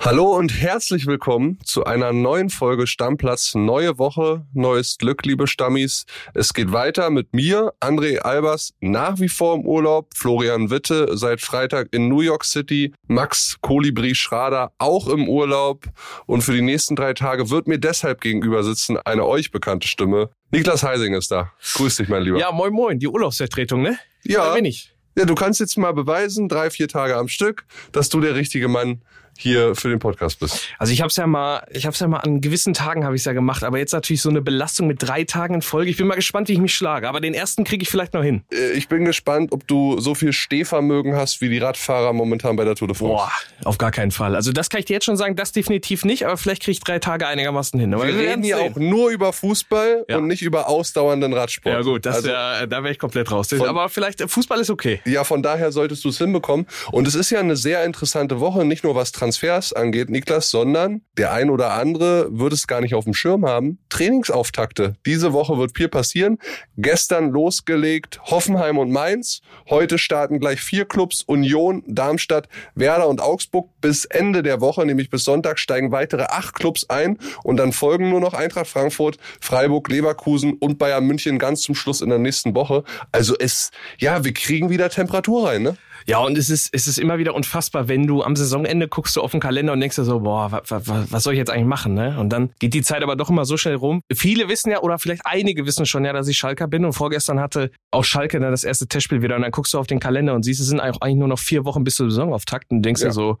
Hallo 0.00 0.36
und 0.36 0.50
herzlich 0.60 1.06
willkommen 1.06 1.58
zu 1.64 1.84
einer 1.84 2.12
neuen 2.12 2.48
Folge 2.48 2.86
Stammplatz. 2.86 3.54
Neue 3.56 3.98
Woche, 3.98 4.46
neues 4.52 4.98
Glück, 4.98 5.24
liebe 5.26 5.48
Stammis. 5.48 6.06
Es 6.32 6.54
geht 6.54 6.70
weiter 6.70 7.10
mit 7.10 7.34
mir, 7.34 7.72
André 7.80 8.18
Albers, 8.18 8.74
nach 8.80 9.18
wie 9.18 9.28
vor 9.28 9.56
im 9.56 9.66
Urlaub, 9.66 10.10
Florian 10.14 10.70
Witte 10.70 11.16
seit 11.16 11.40
Freitag 11.40 11.88
in 11.90 12.08
New 12.08 12.20
York 12.20 12.44
City, 12.44 12.92
Max 13.08 13.56
Kolibri 13.62 14.14
Schrader 14.14 14.70
auch 14.78 15.08
im 15.08 15.28
Urlaub 15.28 15.86
und 16.26 16.42
für 16.42 16.52
die 16.52 16.62
nächsten 16.62 16.94
drei 16.94 17.12
Tage 17.12 17.50
wird 17.50 17.66
mir 17.66 17.78
deshalb 17.78 18.20
gegenüber 18.20 18.62
sitzen 18.62 18.98
eine 18.98 19.26
euch 19.26 19.50
bekannte 19.50 19.88
Stimme. 19.88 20.30
Niklas 20.52 20.84
Heising 20.84 21.14
ist 21.14 21.32
da. 21.32 21.50
Grüß 21.74 21.96
dich, 21.96 22.08
mein 22.08 22.22
Lieber. 22.22 22.38
Ja, 22.38 22.52
moin 22.52 22.72
moin, 22.72 22.98
die 23.00 23.08
Urlaubsvertretung, 23.08 23.82
ne? 23.82 23.98
Ja. 24.22 24.50
Da 24.50 24.54
bin 24.54 24.66
ich. 24.66 24.92
Ja, 25.18 25.24
du 25.24 25.34
kannst 25.34 25.60
jetzt 25.60 25.78
mal 25.78 25.92
beweisen, 25.92 26.46
drei, 26.48 26.68
vier 26.70 26.88
Tage 26.88 27.16
am 27.16 27.28
Stück, 27.28 27.64
dass 27.90 28.10
du 28.10 28.20
der 28.20 28.34
richtige 28.34 28.68
Mann 28.68 29.02
hier 29.38 29.74
für 29.74 29.88
den 29.88 29.98
Podcast 29.98 30.40
bist. 30.40 30.68
Also 30.78 30.92
ich 30.92 31.00
habe 31.00 31.08
es 31.08 31.16
ja 31.16 31.26
mal, 31.26 31.66
ich 31.70 31.86
habe 31.86 31.94
es 31.94 32.00
ja 32.00 32.08
mal 32.08 32.18
an 32.18 32.40
gewissen 32.40 32.74
Tagen 32.74 33.04
habe 33.04 33.16
ich 33.16 33.24
ja 33.24 33.32
gemacht, 33.32 33.64
aber 33.64 33.78
jetzt 33.78 33.92
natürlich 33.92 34.22
so 34.22 34.28
eine 34.30 34.42
Belastung 34.42 34.86
mit 34.86 35.02
drei 35.02 35.24
Tagen 35.24 35.54
in 35.54 35.62
Folge. 35.62 35.90
Ich 35.90 35.96
bin 35.96 36.06
mal 36.06 36.14
gespannt, 36.14 36.48
wie 36.48 36.52
ich 36.52 36.58
mich 36.58 36.74
schlage, 36.74 37.08
aber 37.08 37.20
den 37.20 37.34
ersten 37.34 37.64
kriege 37.64 37.82
ich 37.82 37.88
vielleicht 37.88 38.14
noch 38.14 38.22
hin. 38.22 38.42
Äh, 38.52 38.72
Ich 38.72 38.88
bin 38.88 39.04
gespannt, 39.04 39.52
ob 39.52 39.66
du 39.66 39.98
so 40.00 40.14
viel 40.14 40.32
Stehvermögen 40.32 41.14
hast 41.16 41.40
wie 41.40 41.48
die 41.48 41.58
Radfahrer 41.58 42.12
momentan 42.12 42.56
bei 42.56 42.64
der 42.64 42.74
Tour 42.74 42.88
de 42.88 42.96
France. 42.96 43.12
Boah, 43.14 43.30
auf 43.64 43.78
gar 43.78 43.90
keinen 43.90 44.10
Fall. 44.10 44.34
Also 44.36 44.52
das 44.52 44.70
kann 44.70 44.80
ich 44.80 44.86
dir 44.86 44.94
jetzt 44.94 45.04
schon 45.06 45.16
sagen, 45.16 45.36
das 45.36 45.52
definitiv 45.52 46.04
nicht, 46.04 46.24
aber 46.24 46.36
vielleicht 46.36 46.62
kriege 46.62 46.72
ich 46.72 46.80
drei 46.80 46.98
Tage 46.98 47.26
einigermaßen 47.26 47.78
hin. 47.78 47.92
Aber 47.94 48.06
Wir 48.06 48.14
reden 48.14 48.26
werden's 48.26 48.46
hier 48.46 48.56
sehen. 48.58 48.72
auch 48.72 48.76
nur 48.78 49.10
über 49.10 49.32
Fußball 49.32 50.04
Ja. 50.08 50.18
und 50.18 50.26
nicht 50.26 50.42
über 50.42 50.68
ausdauernden 50.68 51.32
Radsport. 51.32 51.74
Ja 51.74 51.82
gut, 51.82 52.06
das 52.06 52.16
also, 52.16 52.28
ja, 52.30 52.66
da 52.66 52.82
wäre 52.82 52.92
ich 52.92 52.98
komplett 52.98 53.30
raus. 53.30 53.48
Von- 53.48 53.66
aber 53.68 53.88
vielleicht 53.88 54.20
äh, 54.20 54.28
Fußball 54.28 54.60
ist 54.60 54.70
okay. 54.70 55.00
ja, 55.04 55.24
von 55.24 55.42
daher 55.42 55.72
solltest 55.72 56.04
du 56.04 56.08
es 56.10 56.18
hinbekommen. 56.18 56.66
Und 56.92 57.06
es 57.08 57.14
ist 57.14 57.30
ja 57.30 57.40
eine 57.40 57.56
sehr 57.56 57.84
interessante 57.84 58.40
Woche, 58.40 58.64
nicht 58.64 58.84
nur 58.84 58.94
was 58.94 59.12
Transfers 59.26 59.72
angeht, 59.72 60.08
Niklas, 60.08 60.50
sondern 60.50 61.00
der 61.18 61.32
ein 61.32 61.50
oder 61.50 61.72
andere 61.72 62.28
wird 62.30 62.52
es 62.52 62.68
gar 62.68 62.80
nicht 62.80 62.94
auf 62.94 63.02
dem 63.02 63.12
Schirm 63.14 63.44
haben. 63.44 63.80
Trainingsauftakte. 63.88 64.94
Diese 65.04 65.32
Woche 65.32 65.58
wird 65.58 65.76
viel 65.76 65.88
passieren. 65.88 66.38
Gestern 66.76 67.30
losgelegt 67.30 68.20
Hoffenheim 68.22 68.78
und 68.78 68.92
Mainz. 68.92 69.40
Heute 69.68 69.98
starten 69.98 70.38
gleich 70.38 70.60
vier 70.60 70.84
Clubs, 70.84 71.22
Union, 71.22 71.82
Darmstadt, 71.88 72.48
Werder 72.76 73.08
und 73.08 73.20
Augsburg. 73.20 73.68
Bis 73.80 74.04
Ende 74.04 74.44
der 74.44 74.60
Woche, 74.60 74.86
nämlich 74.86 75.10
bis 75.10 75.24
Sonntag, 75.24 75.58
steigen 75.58 75.90
weitere 75.90 76.22
acht 76.22 76.54
Clubs 76.54 76.88
ein. 76.88 77.18
Und 77.42 77.56
dann 77.56 77.72
folgen 77.72 78.10
nur 78.10 78.20
noch 78.20 78.32
Eintracht 78.32 78.68
Frankfurt, 78.68 79.18
Freiburg, 79.40 79.88
Leverkusen 79.88 80.52
und 80.52 80.78
Bayern 80.78 81.04
München 81.04 81.40
ganz 81.40 81.62
zum 81.62 81.74
Schluss 81.74 82.00
in 82.00 82.10
der 82.10 82.20
nächsten 82.20 82.54
Woche. 82.54 82.84
Also 83.10 83.34
es, 83.36 83.72
ja, 83.98 84.22
wir 84.22 84.32
kriegen 84.32 84.70
wieder 84.70 84.88
Temperatur 84.88 85.48
rein, 85.48 85.62
ne? 85.64 85.76
Ja, 86.08 86.18
und 86.20 86.38
es 86.38 86.50
ist, 86.50 86.68
es 86.72 86.86
ist 86.86 86.98
immer 86.98 87.18
wieder 87.18 87.34
unfassbar, 87.34 87.88
wenn 87.88 88.06
du 88.06 88.22
am 88.22 88.36
Saisonende 88.36 88.86
guckst 88.86 89.16
du 89.16 89.22
auf 89.22 89.32
den 89.32 89.40
Kalender 89.40 89.72
und 89.72 89.80
denkst 89.80 89.96
dir 89.96 90.04
so, 90.04 90.20
boah, 90.20 90.52
wa, 90.52 90.62
wa, 90.68 90.80
wa, 90.86 91.04
was 91.10 91.24
soll 91.24 91.32
ich 91.32 91.38
jetzt 91.38 91.50
eigentlich 91.50 91.66
machen, 91.66 91.94
ne? 91.94 92.16
Und 92.20 92.30
dann 92.30 92.50
geht 92.60 92.74
die 92.74 92.82
Zeit 92.82 93.02
aber 93.02 93.16
doch 93.16 93.28
immer 93.28 93.44
so 93.44 93.56
schnell 93.56 93.74
rum. 93.74 94.02
Viele 94.14 94.48
wissen 94.48 94.70
ja, 94.70 94.80
oder 94.82 94.98
vielleicht 95.00 95.22
einige 95.24 95.66
wissen 95.66 95.84
schon 95.84 96.04
ja, 96.04 96.12
dass 96.12 96.28
ich 96.28 96.38
Schalker 96.38 96.68
bin 96.68 96.84
und 96.84 96.92
vorgestern 96.92 97.40
hatte 97.40 97.72
auch 97.90 98.04
Schalke 98.04 98.38
dann 98.38 98.52
das 98.52 98.62
erste 98.62 98.86
Testspiel 98.86 99.20
wieder 99.20 99.34
und 99.34 99.42
dann 99.42 99.50
guckst 99.50 99.74
du 99.74 99.78
auf 99.78 99.88
den 99.88 99.98
Kalender 99.98 100.34
und 100.34 100.44
siehst, 100.44 100.60
es 100.60 100.68
sind 100.68 100.80
auch 100.80 101.00
eigentlich 101.00 101.16
nur 101.16 101.28
noch 101.28 101.40
vier 101.40 101.64
Wochen 101.64 101.82
bis 101.82 101.96
zur 101.96 102.08
Saisonauftakt 102.08 102.70
und 102.70 102.82
denkst 102.82 103.02
Ja. 103.02 103.08
dir 103.08 103.12
so, 103.12 103.38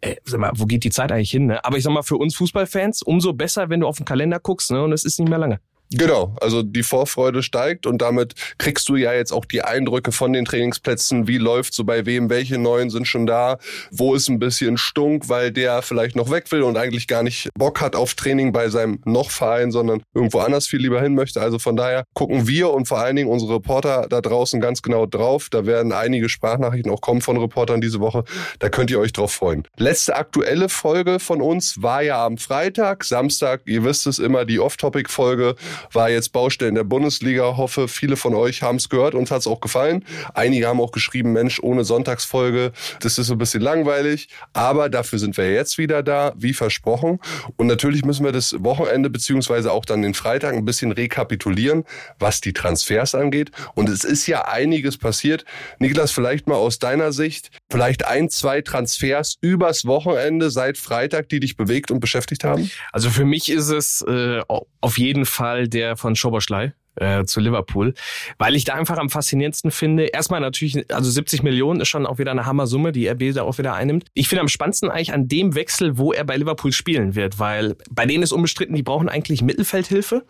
ey, 0.00 0.16
sag 0.24 0.38
mal, 0.38 0.52
wo 0.54 0.66
geht 0.66 0.84
die 0.84 0.90
Zeit 0.90 1.10
eigentlich 1.10 1.32
hin, 1.32 1.46
ne? 1.46 1.64
Aber 1.64 1.76
ich 1.78 1.82
sag 1.82 1.92
mal, 1.92 2.02
für 2.02 2.16
uns 2.16 2.36
Fußballfans 2.36 3.02
umso 3.02 3.32
besser, 3.32 3.70
wenn 3.70 3.80
du 3.80 3.88
auf 3.88 3.96
den 3.96 4.04
Kalender 4.06 4.38
guckst, 4.38 4.70
ne? 4.70 4.82
Und 4.84 4.92
es 4.92 5.04
ist 5.04 5.18
nicht 5.18 5.28
mehr 5.28 5.38
lange. 5.38 5.58
Genau, 5.92 6.34
also 6.40 6.62
die 6.62 6.82
Vorfreude 6.82 7.42
steigt 7.42 7.86
und 7.86 7.98
damit 7.98 8.34
kriegst 8.58 8.88
du 8.88 8.96
ja 8.96 9.12
jetzt 9.12 9.32
auch 9.32 9.44
die 9.44 9.62
Eindrücke 9.62 10.10
von 10.12 10.32
den 10.32 10.44
Trainingsplätzen, 10.44 11.28
wie 11.28 11.38
läuft 11.38 11.74
so 11.74 11.84
bei 11.84 12.04
wem, 12.04 12.30
welche 12.30 12.58
neuen 12.58 12.90
sind 12.90 13.06
schon 13.06 13.26
da, 13.26 13.58
wo 13.90 14.14
ist 14.14 14.28
ein 14.28 14.38
bisschen 14.38 14.76
Stunk, 14.76 15.28
weil 15.28 15.52
der 15.52 15.82
vielleicht 15.82 16.16
noch 16.16 16.30
weg 16.30 16.50
will 16.50 16.62
und 16.62 16.76
eigentlich 16.76 17.06
gar 17.06 17.22
nicht 17.22 17.48
Bock 17.56 17.80
hat 17.80 17.94
auf 17.94 18.14
Training 18.14 18.52
bei 18.52 18.70
seinem 18.70 19.00
Noch-Verein, 19.04 19.70
sondern 19.70 20.02
irgendwo 20.14 20.40
anders 20.40 20.66
viel 20.66 20.80
lieber 20.80 21.00
hin 21.00 21.14
möchte. 21.14 21.40
Also 21.40 21.58
von 21.58 21.76
daher 21.76 22.04
gucken 22.14 22.48
wir 22.48 22.70
und 22.70 22.88
vor 22.88 22.98
allen 22.98 23.16
Dingen 23.16 23.30
unsere 23.30 23.54
Reporter 23.54 24.06
da 24.08 24.20
draußen 24.20 24.60
ganz 24.60 24.82
genau 24.82 25.06
drauf. 25.06 25.48
Da 25.50 25.66
werden 25.66 25.92
einige 25.92 26.28
Sprachnachrichten 26.28 26.90
auch 26.90 27.02
kommen 27.02 27.20
von 27.20 27.36
Reportern 27.36 27.80
diese 27.80 28.00
Woche. 28.00 28.24
Da 28.58 28.68
könnt 28.68 28.90
ihr 28.90 28.98
euch 28.98 29.12
drauf 29.12 29.32
freuen. 29.32 29.62
Letzte 29.76 30.16
aktuelle 30.16 30.68
Folge 30.68 31.20
von 31.20 31.40
uns 31.40 31.82
war 31.82 32.02
ja 32.02 32.24
am 32.24 32.38
Freitag, 32.38 33.04
Samstag, 33.04 33.62
ihr 33.66 33.84
wisst 33.84 34.06
es 34.06 34.18
immer, 34.18 34.44
die 34.44 34.58
Off-Topic-Folge 34.58 35.54
war 35.92 36.10
jetzt 36.10 36.32
Baustellen 36.32 36.74
der 36.74 36.84
Bundesliga. 36.84 37.56
Hoffe, 37.56 37.88
viele 37.88 38.16
von 38.16 38.34
euch 38.34 38.62
haben 38.62 38.76
es 38.76 38.88
gehört, 38.88 39.14
uns 39.14 39.30
hat 39.30 39.40
es 39.40 39.46
auch 39.46 39.60
gefallen. 39.60 40.04
Einige 40.34 40.66
haben 40.66 40.80
auch 40.80 40.92
geschrieben, 40.92 41.32
Mensch, 41.32 41.60
ohne 41.60 41.84
Sonntagsfolge, 41.84 42.72
das 43.00 43.18
ist 43.18 43.26
so 43.26 43.34
ein 43.34 43.38
bisschen 43.38 43.62
langweilig. 43.62 44.28
Aber 44.52 44.88
dafür 44.88 45.18
sind 45.18 45.36
wir 45.36 45.50
jetzt 45.52 45.78
wieder 45.78 46.02
da, 46.02 46.32
wie 46.36 46.52
versprochen. 46.52 47.18
Und 47.56 47.66
natürlich 47.66 48.04
müssen 48.04 48.24
wir 48.24 48.32
das 48.32 48.54
Wochenende 48.58 49.10
beziehungsweise 49.10 49.72
auch 49.72 49.84
dann 49.84 50.02
den 50.02 50.14
Freitag 50.14 50.54
ein 50.54 50.64
bisschen 50.64 50.92
rekapitulieren, 50.92 51.84
was 52.18 52.40
die 52.40 52.52
Transfers 52.52 53.14
angeht. 53.14 53.50
Und 53.74 53.88
es 53.88 54.04
ist 54.04 54.26
ja 54.26 54.46
einiges 54.46 54.98
passiert. 54.98 55.44
Niklas, 55.78 56.12
vielleicht 56.12 56.46
mal 56.46 56.56
aus 56.56 56.78
deiner 56.78 57.12
Sicht, 57.12 57.50
vielleicht 57.70 58.06
ein, 58.06 58.28
zwei 58.30 58.60
Transfers 58.60 59.36
übers 59.40 59.84
Wochenende 59.86 60.50
seit 60.50 60.78
Freitag, 60.78 61.28
die 61.28 61.40
dich 61.40 61.56
bewegt 61.56 61.90
und 61.90 62.00
beschäftigt 62.00 62.44
haben? 62.44 62.70
Also 62.92 63.10
für 63.10 63.24
mich 63.24 63.50
ist 63.50 63.68
es 63.68 64.02
äh, 64.02 64.40
auf 64.80 64.98
jeden 64.98 65.26
Fall 65.26 65.63
der 65.68 65.96
von 65.96 66.16
Schoboschlei 66.16 66.74
äh, 66.96 67.24
zu 67.24 67.40
Liverpool, 67.40 67.94
weil 68.38 68.54
ich 68.54 68.64
da 68.64 68.74
einfach 68.74 68.98
am 68.98 69.10
faszinierendsten 69.10 69.70
finde. 69.70 70.04
Erstmal 70.04 70.40
natürlich, 70.40 70.90
also 70.92 71.10
70 71.10 71.42
Millionen 71.42 71.80
ist 71.80 71.88
schon 71.88 72.06
auch 72.06 72.18
wieder 72.18 72.30
eine 72.30 72.46
Hammersumme, 72.46 72.92
die 72.92 73.08
RB 73.08 73.34
da 73.34 73.42
auch 73.42 73.58
wieder 73.58 73.74
einnimmt. 73.74 74.06
Ich 74.14 74.28
finde 74.28 74.42
am 74.42 74.48
spannendsten 74.48 74.90
eigentlich 74.90 75.12
an 75.12 75.28
dem 75.28 75.54
Wechsel, 75.54 75.98
wo 75.98 76.12
er 76.12 76.24
bei 76.24 76.36
Liverpool 76.36 76.72
spielen 76.72 77.14
wird, 77.14 77.38
weil 77.38 77.76
bei 77.90 78.06
denen 78.06 78.22
ist 78.22 78.32
unbestritten, 78.32 78.74
die 78.74 78.82
brauchen 78.82 79.08
eigentlich 79.08 79.42
Mittelfeldhilfe. 79.42 80.24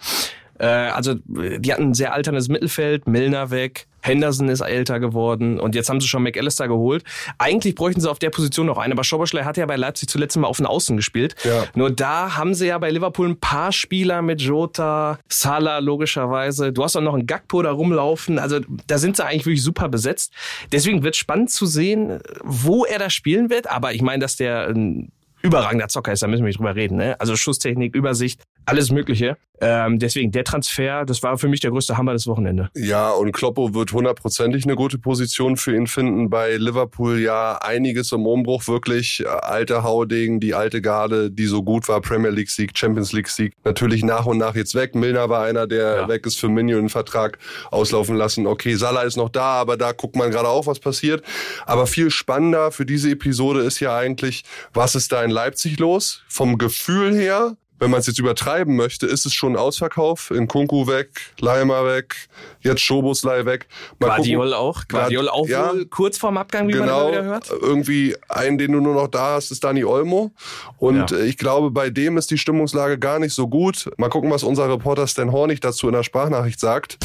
Äh, 0.64 0.66
also 0.66 1.14
die 1.26 1.72
hatten 1.72 1.91
ein 1.91 1.94
sehr 1.94 2.14
alterndes 2.14 2.48
Mittelfeld, 2.48 3.06
Milner 3.06 3.50
weg, 3.50 3.86
Henderson 4.00 4.48
ist 4.48 4.60
älter 4.60 4.98
geworden 4.98 5.60
und 5.60 5.75
jetzt 5.75 5.91
haben 5.91 6.00
sie 6.00 6.08
schon 6.08 6.22
McAllister 6.22 6.69
geholt. 6.69 7.04
Eigentlich 7.36 7.75
bräuchten 7.75 8.00
sie 8.00 8.10
auf 8.10 8.19
der 8.19 8.30
Position 8.30 8.66
noch 8.66 8.78
einen, 8.78 8.92
aber 8.92 9.04
Schoboschlei 9.04 9.44
hat 9.44 9.58
ja 9.58 9.66
bei 9.66 9.76
Leipzig 9.76 10.08
zuletzt 10.08 10.36
mal 10.38 10.47
auf 10.47 10.56
den 10.56 10.66
Außen 10.66 10.97
gespielt. 10.97 11.34
Ja. 11.44 11.64
Nur 11.75 11.91
da 11.91 12.36
haben 12.36 12.54
sie 12.54 12.66
ja 12.66 12.78
bei 12.78 12.91
Liverpool 12.91 13.28
ein 13.28 13.41
paar 13.41 13.72
Spieler 13.72 14.22
mit 14.22 14.41
Jota, 14.41 15.19
Salah 15.28 15.78
logischerweise. 15.78 16.72
Du 16.72 16.82
hast 16.82 16.96
auch 16.96 17.02
noch 17.02 17.14
einen 17.14 17.26
Gakpo 17.26 17.62
da 17.62 17.70
rumlaufen. 17.70 18.38
Also 18.38 18.60
da 18.86 18.98
sind 18.98 19.16
sie 19.16 19.25
eigentlich 19.25 19.46
wirklich 19.46 19.62
super 19.62 19.88
besetzt. 19.88 20.32
Deswegen 20.72 21.02
wird 21.02 21.16
spannend 21.16 21.50
zu 21.50 21.66
sehen, 21.66 22.20
wo 22.42 22.84
er 22.84 22.98
da 22.98 23.10
spielen 23.10 23.50
wird. 23.50 23.70
Aber 23.70 23.92
ich 23.92 24.02
meine, 24.02 24.20
dass 24.20 24.36
der 24.36 24.69
ein 24.69 25.12
überragender 25.44 25.88
Zocker 25.88 26.12
ist, 26.12 26.22
da 26.22 26.26
müssen 26.26 26.42
wir 26.42 26.48
nicht 26.48 26.58
drüber 26.58 26.75
reden. 26.75 26.96
Ne? 26.96 27.20
Also 27.20 27.36
Schusstechnik, 27.36 27.94
Übersicht, 27.94 28.42
alles 28.66 28.91
Mögliche. 28.91 29.36
Ähm, 29.60 30.00
deswegen 30.00 30.32
der 30.32 30.42
Transfer, 30.42 31.04
das 31.04 31.22
war 31.22 31.38
für 31.38 31.47
mich 31.47 31.60
der 31.60 31.70
größte 31.70 31.97
Hammer 31.97 32.12
des 32.12 32.26
Wochenende. 32.26 32.70
Ja, 32.75 33.10
und 33.12 33.30
Kloppo 33.30 33.72
wird 33.72 33.92
hundertprozentig 33.92 34.64
eine 34.64 34.75
gute 34.75 34.98
Position 34.98 35.56
für 35.56 35.76
ihn 35.76 35.86
finden. 35.86 36.28
Bei 36.28 36.56
Liverpool 36.56 37.20
ja 37.20 37.56
einiges 37.62 38.10
im 38.10 38.26
Umbruch, 38.26 38.66
wirklich 38.66 39.20
äh, 39.25 39.28
alte 39.28 39.84
Haudegen, 39.84 40.41
die 40.41 40.54
alte 40.54 40.82
Garde, 40.82 41.30
die 41.30 41.47
so 41.47 41.62
gut 41.62 41.86
war, 41.88 42.00
Premier 42.00 42.30
League 42.30 42.50
Sieg, 42.50 42.76
Champions 42.76 43.12
League 43.12 43.28
Sieg, 43.28 43.54
natürlich 43.64 44.02
nach 44.02 44.26
und 44.26 44.38
nach 44.38 44.56
jetzt 44.56 44.75
weg. 44.75 44.96
Milner 44.96 45.28
war 45.28 45.44
einer, 45.44 45.69
der 45.69 45.96
Ja. 45.96 46.08
weg 46.08 46.26
ist 46.26 46.41
für 46.41 46.48
Minion 46.48 46.81
einen 46.81 46.88
Vertrag 46.88 47.38
auslaufen 47.70 48.16
lassen. 48.16 48.48
Okay, 48.48 48.75
Salah 48.75 49.02
ist 49.02 49.16
noch 49.16 49.28
da, 49.31 49.52
aber 49.60 49.76
da 49.76 49.92
guckt 49.92 50.16
man 50.16 50.32
gerade 50.32 50.48
auch, 50.48 50.66
was 50.66 50.81
passiert. 50.81 51.22
Aber 51.64 51.86
viel 51.86 52.10
spannender 52.10 52.72
für 52.72 52.84
diese 52.84 53.08
Episode 53.10 53.60
ist 53.60 53.78
ja 53.78 53.96
eigentlich, 53.96 54.42
was 54.72 54.96
ist 54.96 55.12
da 55.12 55.22
in 55.22 55.31
Leipzig 55.31 55.78
los? 55.78 56.22
Vom 56.28 56.58
Gefühl 56.58 57.14
her, 57.14 57.56
wenn 57.79 57.91
man 57.91 58.01
es 58.01 58.07
jetzt 58.07 58.19
übertreiben 58.19 58.77
möchte, 58.77 59.07
ist 59.07 59.27
es 59.27 59.35
schon 59.35 59.53
ein 59.55 59.57
Ausverkauf. 59.59 60.31
In 60.31 60.47
Kunku 60.49 60.87
weg, 60.87 61.09
Leimer 61.41 61.85
weg, 61.85 62.15
jetzt 62.61 62.81
Schoboslei 62.82 63.44
weg. 63.44 63.67
Mal 63.99 64.06
Guardiol 64.09 64.47
gucken. 64.47 64.59
auch. 64.59 64.88
Guardiol 64.88 65.29
auch 65.29 65.47
Ja. 65.49 65.73
wohl 65.73 65.85
kurz 65.87 66.17
vorm 66.19 66.37
Abgang, 66.38 66.69
wie 66.69 66.75
man 66.75 66.82
Genau, 66.82 67.00
immer 67.09 67.11
wieder 67.12 67.25
hört. 67.25 67.50
irgendwie 67.50 68.17
einen, 68.29 68.59
den 68.59 68.73
du 68.73 68.81
nur 68.81 68.94
noch 68.94 69.09
da 69.09 69.35
hast, 69.35 69.50
ist 69.50 69.65
Dani 69.65 69.85
Olmo. 69.85 70.32
Und 70.79 71.11
Ja. 71.11 71.17
äh, 71.19 71.26
ich 71.26 71.37
glaube, 71.37 71.71
bei 71.71 71.91
dem 71.91 72.17
ist 72.17 72.31
die 72.31 72.38
Stimmungslage 72.38 72.99
gar 72.99 73.19
nicht 73.19 73.35
so 73.35 73.49
gut. 73.49 73.91
Mal 73.99 74.09
gucken, 74.09 74.31
was 74.31 74.44
unser 74.44 74.69
Reporter 74.69 75.06
Stan 75.06 75.32
Hornig 75.32 75.61
dazu 75.61 75.87
in 75.88 75.93
der 75.94 76.03
Sprachnachricht 76.05 76.61
sagt. 76.61 76.99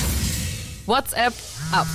WhatsApp 0.86 1.34
ab. 1.72 1.88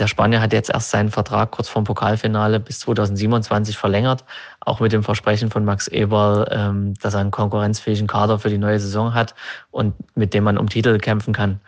Der 0.00 0.06
Spanier 0.06 0.40
hat 0.40 0.54
jetzt 0.54 0.70
erst 0.70 0.90
seinen 0.90 1.10
Vertrag 1.10 1.50
kurz 1.50 1.68
vorm 1.68 1.84
Pokalfinale 1.84 2.58
bis 2.58 2.80
2027 2.80 3.76
verlängert, 3.76 4.24
auch 4.60 4.80
mit 4.80 4.92
dem 4.92 5.02
Versprechen 5.02 5.50
von 5.50 5.66
Max 5.66 5.88
Eberl, 5.88 6.48
ähm, 6.50 6.94
dass 7.02 7.12
er 7.12 7.20
einen 7.20 7.30
konkurrenzfähigen 7.30 8.06
Kader 8.06 8.38
für 8.38 8.48
die 8.48 8.56
neue 8.56 8.80
Saison 8.80 9.12
hat 9.12 9.34
und 9.70 9.94
mit 10.14 10.32
dem 10.32 10.44
man 10.44 10.56
um 10.56 10.70
Titel 10.70 10.96
kämpfen 10.96 11.34
kann. 11.34 11.60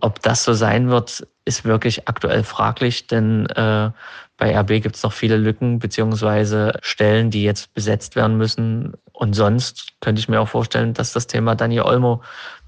Ob 0.00 0.20
das 0.20 0.44
so 0.44 0.52
sein 0.52 0.90
wird, 0.90 1.26
ist 1.46 1.64
wirklich 1.64 2.06
aktuell 2.08 2.44
fraglich, 2.44 3.06
denn 3.06 3.46
äh, 3.46 3.90
bei 4.36 4.56
RB 4.56 4.82
gibt 4.82 4.96
es 4.96 5.02
noch 5.02 5.14
viele 5.14 5.38
Lücken 5.38 5.78
beziehungsweise 5.78 6.74
Stellen, 6.82 7.30
die 7.30 7.42
jetzt 7.42 7.72
besetzt 7.72 8.16
werden 8.16 8.36
müssen. 8.36 8.92
Und 9.12 9.32
sonst 9.32 9.94
könnte 10.00 10.20
ich 10.20 10.28
mir 10.28 10.42
auch 10.42 10.48
vorstellen, 10.48 10.92
dass 10.92 11.14
das 11.14 11.26
Thema 11.26 11.54
Dani 11.54 11.80
Olmo 11.80 12.22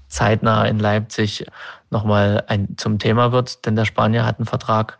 zeitnah 0.07 0.65
in 0.65 0.79
Leipzig 0.79 1.45
nochmal 1.91 2.43
ein, 2.47 2.75
zum 2.77 2.99
Thema 2.99 3.31
wird. 3.31 3.65
Denn 3.65 3.75
der 3.75 3.85
Spanier 3.85 4.25
hat 4.25 4.39
einen 4.39 4.47
Vertrag 4.47 4.97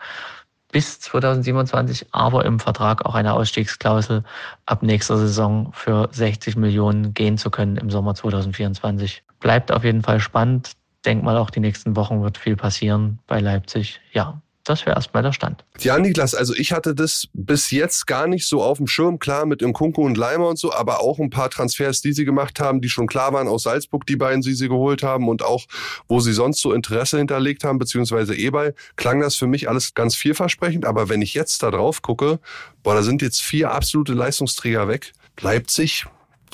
bis 0.72 1.00
2027, 1.02 2.08
aber 2.12 2.46
im 2.46 2.60
Vertrag 2.60 3.06
auch 3.06 3.16
eine 3.16 3.34
Ausstiegsklausel 3.34 4.24
ab 4.66 4.84
nächster 4.84 5.18
Saison 5.18 5.72
für 5.74 6.10
60 6.12 6.56
Millionen 6.56 7.14
gehen 7.14 7.38
zu 7.38 7.50
können 7.50 7.78
im 7.78 7.90
Sommer 7.90 8.16
2024. 8.16 9.24
Bleibt 9.40 9.72
auf 9.72 9.84
jeden 9.84 10.02
Fall 10.02 10.20
spannend. 10.20 10.72
Denk 11.06 11.24
mal, 11.24 11.38
auch 11.38 11.50
die 11.50 11.60
nächsten 11.60 11.96
Wochen 11.96 12.22
wird 12.22 12.38
viel 12.38 12.56
passieren 12.56 13.20
bei 13.28 13.40
Leipzig. 13.40 14.00
Ja, 14.14 14.42
das 14.72 14.86
wäre 14.86 14.96
erstmal 14.96 15.22
der 15.22 15.34
Stand. 15.34 15.64
Ja, 15.80 16.00
Niklas, 16.00 16.34
also 16.34 16.56
ich 16.56 16.72
hatte 16.72 16.96
das 16.96 17.28
bis 17.34 17.72
jetzt 17.72 18.08
gar 18.08 18.28
nicht 18.28 18.48
so 18.48 18.64
auf 18.64 18.78
dem 18.78 18.88
Schirm, 18.88 19.20
klar 19.20 19.46
mit 19.46 19.62
Nkunku 19.62 20.04
und 20.04 20.18
Leimer 20.18 20.48
und 20.48 20.58
so, 20.58 20.74
aber 20.74 21.02
auch 21.02 21.20
ein 21.20 21.30
paar 21.30 21.50
Transfers, 21.50 22.02
die 22.02 22.14
sie 22.14 22.26
gemacht 22.26 22.60
haben, 22.60 22.82
die 22.82 22.90
schon 22.90 23.08
klar 23.08 23.34
waren 23.34 23.48
aus 23.48 23.64
Salzburg, 23.64 24.06
die 24.08 24.16
beiden, 24.16 24.42
die 24.42 24.54
sie 24.54 24.70
geholt 24.70 25.04
haben 25.04 25.28
und 25.30 25.44
auch, 25.44 25.66
wo 26.08 26.20
sie 26.20 26.34
sonst 26.34 26.62
so 26.62 26.74
Interesse 26.74 27.18
hinterlegt 27.18 27.64
haben, 27.64 27.80
beziehungsweise 27.80 28.36
Ebay, 28.36 28.74
klang 28.96 29.20
das 29.20 29.36
für 29.36 29.48
mich 29.48 29.70
alles 29.70 29.94
ganz 29.94 30.16
vielversprechend, 30.16 30.86
aber 30.86 31.10
wenn 31.10 31.22
ich 31.22 31.34
jetzt 31.34 31.62
da 31.62 31.70
drauf 31.70 32.02
gucke, 32.02 32.40
boah, 32.84 32.96
da 32.96 33.04
sind 33.04 33.22
jetzt 33.22 33.42
vier 33.42 33.72
absolute 33.72 34.14
Leistungsträger 34.14 34.88
weg. 34.88 35.12
Leipzig, 35.40 36.06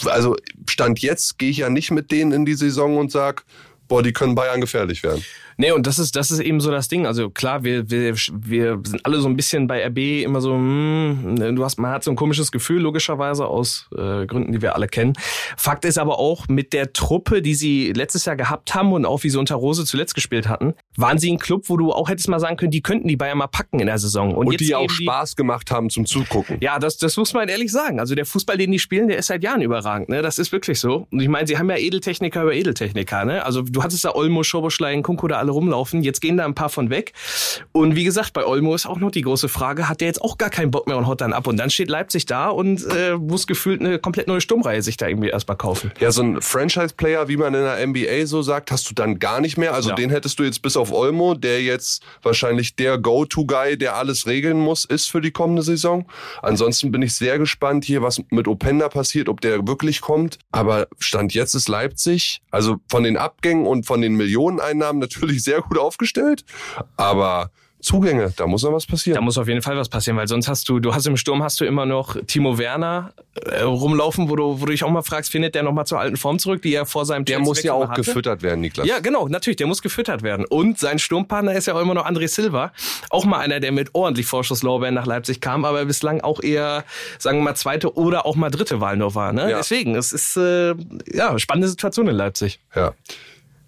also 0.06 0.36
Stand 0.68 1.00
jetzt 1.00 1.38
gehe 1.38 1.50
ich 1.50 1.58
ja 1.58 1.69
nicht 1.69 1.92
mit 1.92 2.12
denen 2.12 2.31
in 2.31 2.46
die 2.46 2.56
Saison 2.56 2.98
und 2.98 3.12
sag, 3.12 3.46
boah, 3.88 4.04
die 4.04 4.14
können 4.14 4.36
Bayern 4.36 4.62
gefährlich 4.62 5.04
werden. 5.04 5.24
Nee, 5.57 5.71
und 5.71 5.88
das 5.88 5.98
ist, 6.00 6.15
das 6.15 6.30
ist 6.30 6.39
eben 6.39 6.59
so 6.59 6.71
das 6.71 6.88
Ding. 6.88 7.07
Also 7.07 7.30
klar, 7.30 7.63
wir, 7.63 7.89
wir, 7.89 8.15
wir 8.15 8.80
sind 8.83 9.06
alle 9.06 9.19
so 9.19 9.27
ein 9.27 9.36
bisschen 9.36 9.68
bei 9.68 9.86
RB 9.88 10.24
immer 10.24 10.39
so, 10.39 10.54
hm, 10.54 11.56
du 11.56 11.63
hast, 11.63 11.80
man 11.80 11.92
hat 11.92 12.04
so 12.04 12.12
ein 12.12 12.15
komisches 12.15 12.51
Gefühl, 12.51 12.81
logischerweise, 12.81 13.48
aus 13.48 13.89
äh, 13.95 14.25
Gründen, 14.27 14.51
die 14.51 14.62
wir 14.62 14.75
alle 14.75 14.88
kennen. 14.88 15.13
Fakt 15.57 15.86
ist 15.86 15.98
aber 15.98 16.19
auch, 16.19 16.48
mit 16.48 16.74
der 16.74 16.94
Truppe, 16.94 17.42
die 17.42 17.56
sie 17.56 17.92
letztes 17.94 18.25
Jahr 18.25 18.36
gehabt 18.36 18.75
haben 18.75 18.94
und 18.94 19.06
auch 19.06 19.24
wie 19.24 19.30
sie 19.30 19.39
unter 19.39 19.56
Rose 19.56 19.86
zuletzt 19.86 20.13
gespielt 20.13 20.48
hatten, 20.48 20.74
waren 20.95 21.18
sie 21.18 21.31
ein 21.31 21.39
Club, 21.39 21.63
wo 21.68 21.77
du 21.77 21.92
auch 21.92 22.09
hättest 22.09 22.30
mal 22.30 22.39
sagen 22.39 22.57
können, 22.57 22.71
die 22.71 22.81
könnten 22.81 23.07
die 23.07 23.18
Bayern 23.18 23.38
mal 23.38 23.48
packen 23.48 23.80
in 23.80 23.88
der 23.88 23.98
Saison. 23.98 24.36
Und, 24.36 24.48
und 24.48 24.59
die 24.59 24.75
auch 24.75 24.89
Spaß 24.89 25.36
gemacht 25.36 25.71
haben 25.71 25.89
zum 25.89 26.06
Zugucken. 26.06 26.57
Ja, 26.62 26.77
das, 26.77 26.98
das 26.98 27.18
muss 27.18 27.33
man 27.33 27.50
ehrlich 27.50 27.71
sagen. 27.71 28.00
Also 28.00 28.13
der 28.13 28.25
Fußball, 28.25 28.57
den 28.57 28.71
die 28.71 28.80
spielen, 28.80 29.07
der 29.07 29.18
ist 29.18 29.27
seit 29.27 29.44
Jahren 29.44 29.62
überragend. 29.62 30.09
Ne? 30.09 30.21
Das 30.21 30.38
ist 30.38 30.51
wirklich 30.51 30.80
so. 30.80 31.07
Und 31.12 31.19
ich 31.19 31.30
meine, 31.30 31.48
sie 31.48 31.57
haben 31.57 31.69
ja 31.69 31.77
Edeltechniker 31.77 32.44
über 32.44 32.54
Edeltechniker. 32.54 33.25
Ne? 33.25 33.44
Also 33.44 33.63
du 33.63 33.83
hattest 33.83 34.06
da 34.06 34.13
Olmo, 34.13 34.44
Schoboschlein, 34.44 35.01
Kunko 35.01 35.27
da 35.27 35.38
alle 35.38 35.47
rumlaufen. 35.50 36.04
Jetzt 36.04 36.22
gehen 36.22 36.38
da 36.38 36.46
ein 36.46 36.56
paar 36.56 36.70
von 36.70 36.90
weg. 36.90 37.14
Und 37.72 37.96
wie 37.96 38.04
gesagt, 38.04 38.34
bei 38.34 38.46
Olmo 38.46 38.76
ist 38.76 38.86
auch 38.86 39.00
noch 39.00 39.12
die 39.12 39.22
große 39.22 39.50
Frage, 39.50 39.90
hat 39.90 40.02
der 40.02 40.08
jetzt 40.08 40.22
auch 40.22 40.38
gar 40.38 40.50
keinen 40.50 40.72
Bock 40.72 40.88
mehr 40.88 40.98
und 40.98 41.08
haut 41.08 41.22
dann 41.22 41.34
ab? 41.34 41.48
Und 41.48 41.58
dann 41.58 41.70
steht 41.70 41.90
Leipzig 41.90 42.26
da 42.26 42.50
und 42.50 42.86
äh, 42.86 43.16
muss 43.16 43.48
gefühlt 43.48 43.82
eine 43.82 44.00
komplett 44.00 44.28
neue 44.28 44.42
Sturmreihe 44.42 44.82
sich 44.82 44.98
da 44.98 45.08
irgendwie 45.08 45.30
erstmal 45.30 45.58
kaufen. 45.58 45.92
Ja, 46.00 46.12
so 46.12 46.22
ein 46.22 46.42
Franchise-Player, 46.42 47.28
wie 47.28 47.38
man 47.38 47.54
in 47.54 47.62
der 47.62 47.86
NBA 47.86 48.26
so 48.26 48.42
sagt, 48.42 48.72
hast 48.72 48.90
du 48.90 48.94
dann 48.94 49.20
gar 49.20 49.42
nicht 49.42 49.58
mehr. 49.58 49.74
Also 49.74 49.90
ja. 49.90 49.96
den 49.96 50.10
hättest 50.10 50.40
du 50.40 50.44
jetzt 50.44 50.62
bis 50.62 50.78
auf 50.78 50.92
Olmo, 50.92 51.34
der 51.34 51.62
jetzt 51.62 52.04
wahrscheinlich 52.24 52.76
der 52.76 52.98
Go-To-Guy, 52.98 53.78
der 53.78 53.96
alles 53.96 54.28
regeln 54.28 54.60
muss, 54.60 54.86
ist 54.86 55.08
für 55.10 55.22
die 55.22 55.32
kommende 55.32 55.62
Saison. 55.62 56.06
Ansonsten 56.42 56.92
bin 56.92 57.02
ich 57.02 57.16
sehr 57.16 57.38
gespannt 57.40 57.86
hier, 57.86 58.02
was 58.02 58.22
mit 58.30 58.48
Openda 58.48 58.90
passiert, 58.90 59.30
ob 59.30 59.42
der 59.42 59.68
wirklich 59.68 60.02
kommt. 60.02 60.40
Aber 60.52 60.88
Stand 61.00 61.34
jetzt 61.34 61.54
ist 61.54 61.68
Leipzig, 61.68 62.42
also 62.52 62.78
von 62.90 63.04
den 63.04 63.18
Abgängen 63.18 63.66
und 63.66 63.86
von 63.86 64.02
den 64.02 64.16
Millioneneinnahmen 64.16 65.00
natürlich 65.00 65.37
sehr 65.39 65.62
gut 65.62 65.78
aufgestellt. 65.78 66.44
Aber 66.95 67.51
Zugänge, 67.80 68.34
da 68.36 68.48
muss 68.48 68.63
noch 68.63 68.74
was 68.74 68.88
passieren. 68.88 69.16
Da 69.16 69.22
muss 69.22 69.38
auf 69.38 69.48
jeden 69.48 69.62
Fall 69.62 69.78
was 69.78 69.88
passieren, 69.88 70.18
weil 70.18 70.28
sonst 70.28 70.48
hast 70.48 70.68
du, 70.68 70.80
du 70.80 70.95
hast 70.95 71.06
im 71.06 71.16
Sturm 71.16 71.44
hast 71.44 71.62
du 71.62 71.66
immer 71.66 71.86
noch 71.86 72.18
Timo 72.25 72.57
Werner 72.57 73.13
äh, 73.36 73.62
rumlaufen, 73.62 74.30
wo 74.30 74.36
du, 74.36 74.60
wo 74.60 74.66
du 74.66 74.72
dich 74.72 74.84
auch 74.84 74.89
mal 74.89 75.04
fragst, 75.04 75.31
findet 75.31 75.54
der 75.54 75.62
nochmal 75.62 75.86
zur 75.86 76.00
alten 76.00 76.18
Form 76.18 76.39
zurück, 76.39 76.63
die 76.63 76.74
er 76.74 76.88
vor 76.88 77.06
seinem 77.06 77.25
Der 77.25 77.39
muss 77.39 77.62
ja 77.62 77.74
auch 77.74 77.88
hatte? 77.88 78.01
gefüttert 78.01 78.42
werden, 78.42 78.62
Niklas. 78.62 78.88
Ja, 78.88 79.00
genau, 79.00 79.28
natürlich, 79.28 79.57
der 79.57 79.68
muss 79.68 79.84
gefüttert 79.84 80.24
werden. 80.24 80.45
Und 80.45 80.80
sein 80.80 80.98
Sturmpartner 80.98 81.54
ist 81.54 81.68
ja 81.68 81.75
auch 81.75 81.81
immer 81.81 81.94
noch 81.94 82.07
André 82.07 82.28
Silva, 82.28 82.72
auch 83.12 83.25
mal 83.25 83.40
einer, 83.40 83.60
der 83.60 83.72
mit 83.72 83.94
ordentlich 83.94 84.25
Vorschusslorbeeren 84.25 84.95
nach 84.95 85.06
Leipzig 85.06 85.40
kam, 85.40 85.63
aber 85.63 85.86
bislang 85.86 86.22
auch 86.22 86.42
eher, 86.42 86.83
sagen 87.19 87.38
wir 87.38 87.44
mal, 87.44 87.56
zweite 87.56 87.95
oder 87.95 88.25
auch 88.25 88.36
mal 88.36 88.50
dritte 88.50 88.81
Wahl 88.81 88.98
nur 88.98 89.13
war. 89.13 89.33
Ne? 89.33 89.51
Ja. 89.51 89.57
Deswegen, 89.57 89.95
es 89.95 90.13
ist 90.13 90.36
äh, 90.36 90.74
ja 91.13 91.38
spannende 91.38 91.68
Situation 91.68 92.07
in 92.07 92.16
Leipzig. 92.16 92.60
Ja. 92.75 92.94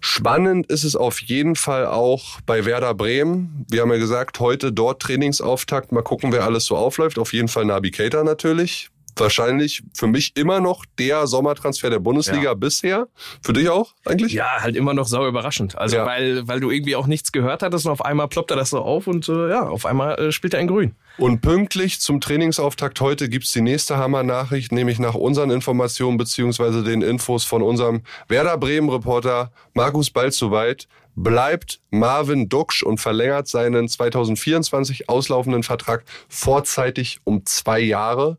Spannend 0.01 0.67
ist 0.67 0.83
es 0.83 0.95
auf 0.95 1.21
jeden 1.21 1.55
Fall 1.55 1.85
auch 1.85 2.39
bei 2.45 2.65
Werder 2.65 2.93
Bremen. 2.93 3.65
Wir 3.69 3.81
haben 3.81 3.91
ja 3.91 3.97
gesagt, 3.97 4.39
heute 4.39 4.71
dort 4.71 5.01
Trainingsauftakt. 5.01 5.91
Mal 5.91 6.03
gucken, 6.03 6.31
wer 6.31 6.43
alles 6.43 6.65
so 6.65 6.77
aufläuft. 6.77 7.19
Auf 7.19 7.33
jeden 7.33 7.47
Fall 7.47 7.65
Nabi 7.65 7.91
Keita 7.91 8.23
natürlich 8.23 8.89
wahrscheinlich 9.19 9.83
für 9.93 10.07
mich 10.07 10.35
immer 10.35 10.59
noch 10.59 10.85
der 10.97 11.27
Sommertransfer 11.27 11.89
der 11.89 11.99
Bundesliga 11.99 12.43
ja. 12.43 12.53
bisher. 12.53 13.07
Für 13.41 13.53
dich 13.53 13.69
auch 13.69 13.93
eigentlich? 14.05 14.33
Ja, 14.33 14.61
halt 14.61 14.75
immer 14.75 14.93
noch 14.93 15.07
sau 15.07 15.27
überraschend. 15.27 15.77
Also 15.77 15.97
ja. 15.97 16.05
weil, 16.05 16.47
weil 16.47 16.59
du 16.59 16.71
irgendwie 16.71 16.95
auch 16.95 17.07
nichts 17.07 17.31
gehört 17.31 17.63
hattest 17.63 17.85
und 17.85 17.91
auf 17.91 18.03
einmal 18.03 18.27
ploppt 18.27 18.51
er 18.51 18.57
das 18.57 18.69
so 18.69 18.79
auf 18.79 19.07
und 19.07 19.27
äh, 19.29 19.49
ja, 19.49 19.67
auf 19.67 19.85
einmal 19.85 20.19
äh, 20.19 20.31
spielt 20.31 20.53
er 20.53 20.59
in 20.59 20.67
Grün. 20.67 20.95
Und 21.17 21.41
pünktlich 21.41 21.99
zum 21.99 22.21
Trainingsauftakt 22.21 23.01
heute 23.01 23.27
gibt's 23.27 23.51
die 23.51 23.61
nächste 23.61 23.97
Hammer-Nachricht, 23.97 24.71
nämlich 24.71 24.99
nach 24.99 25.15
unseren 25.15 25.51
Informationen 25.51 26.17
beziehungsweise 26.17 26.83
den 26.83 27.01
Infos 27.01 27.43
von 27.43 27.61
unserem 27.61 28.03
Werder 28.29 28.57
Bremen-Reporter 28.57 29.51
Markus 29.73 30.09
Balzoweit 30.11 30.87
bleibt 31.15 31.81
Marvin 31.89 32.47
Duksch 32.47 32.83
und 32.83 32.99
verlängert 32.99 33.47
seinen 33.47 33.89
2024 33.89 35.09
auslaufenden 35.09 35.63
Vertrag 35.63 36.03
vorzeitig 36.29 37.19
um 37.25 37.45
zwei 37.45 37.79
Jahre. 37.79 38.37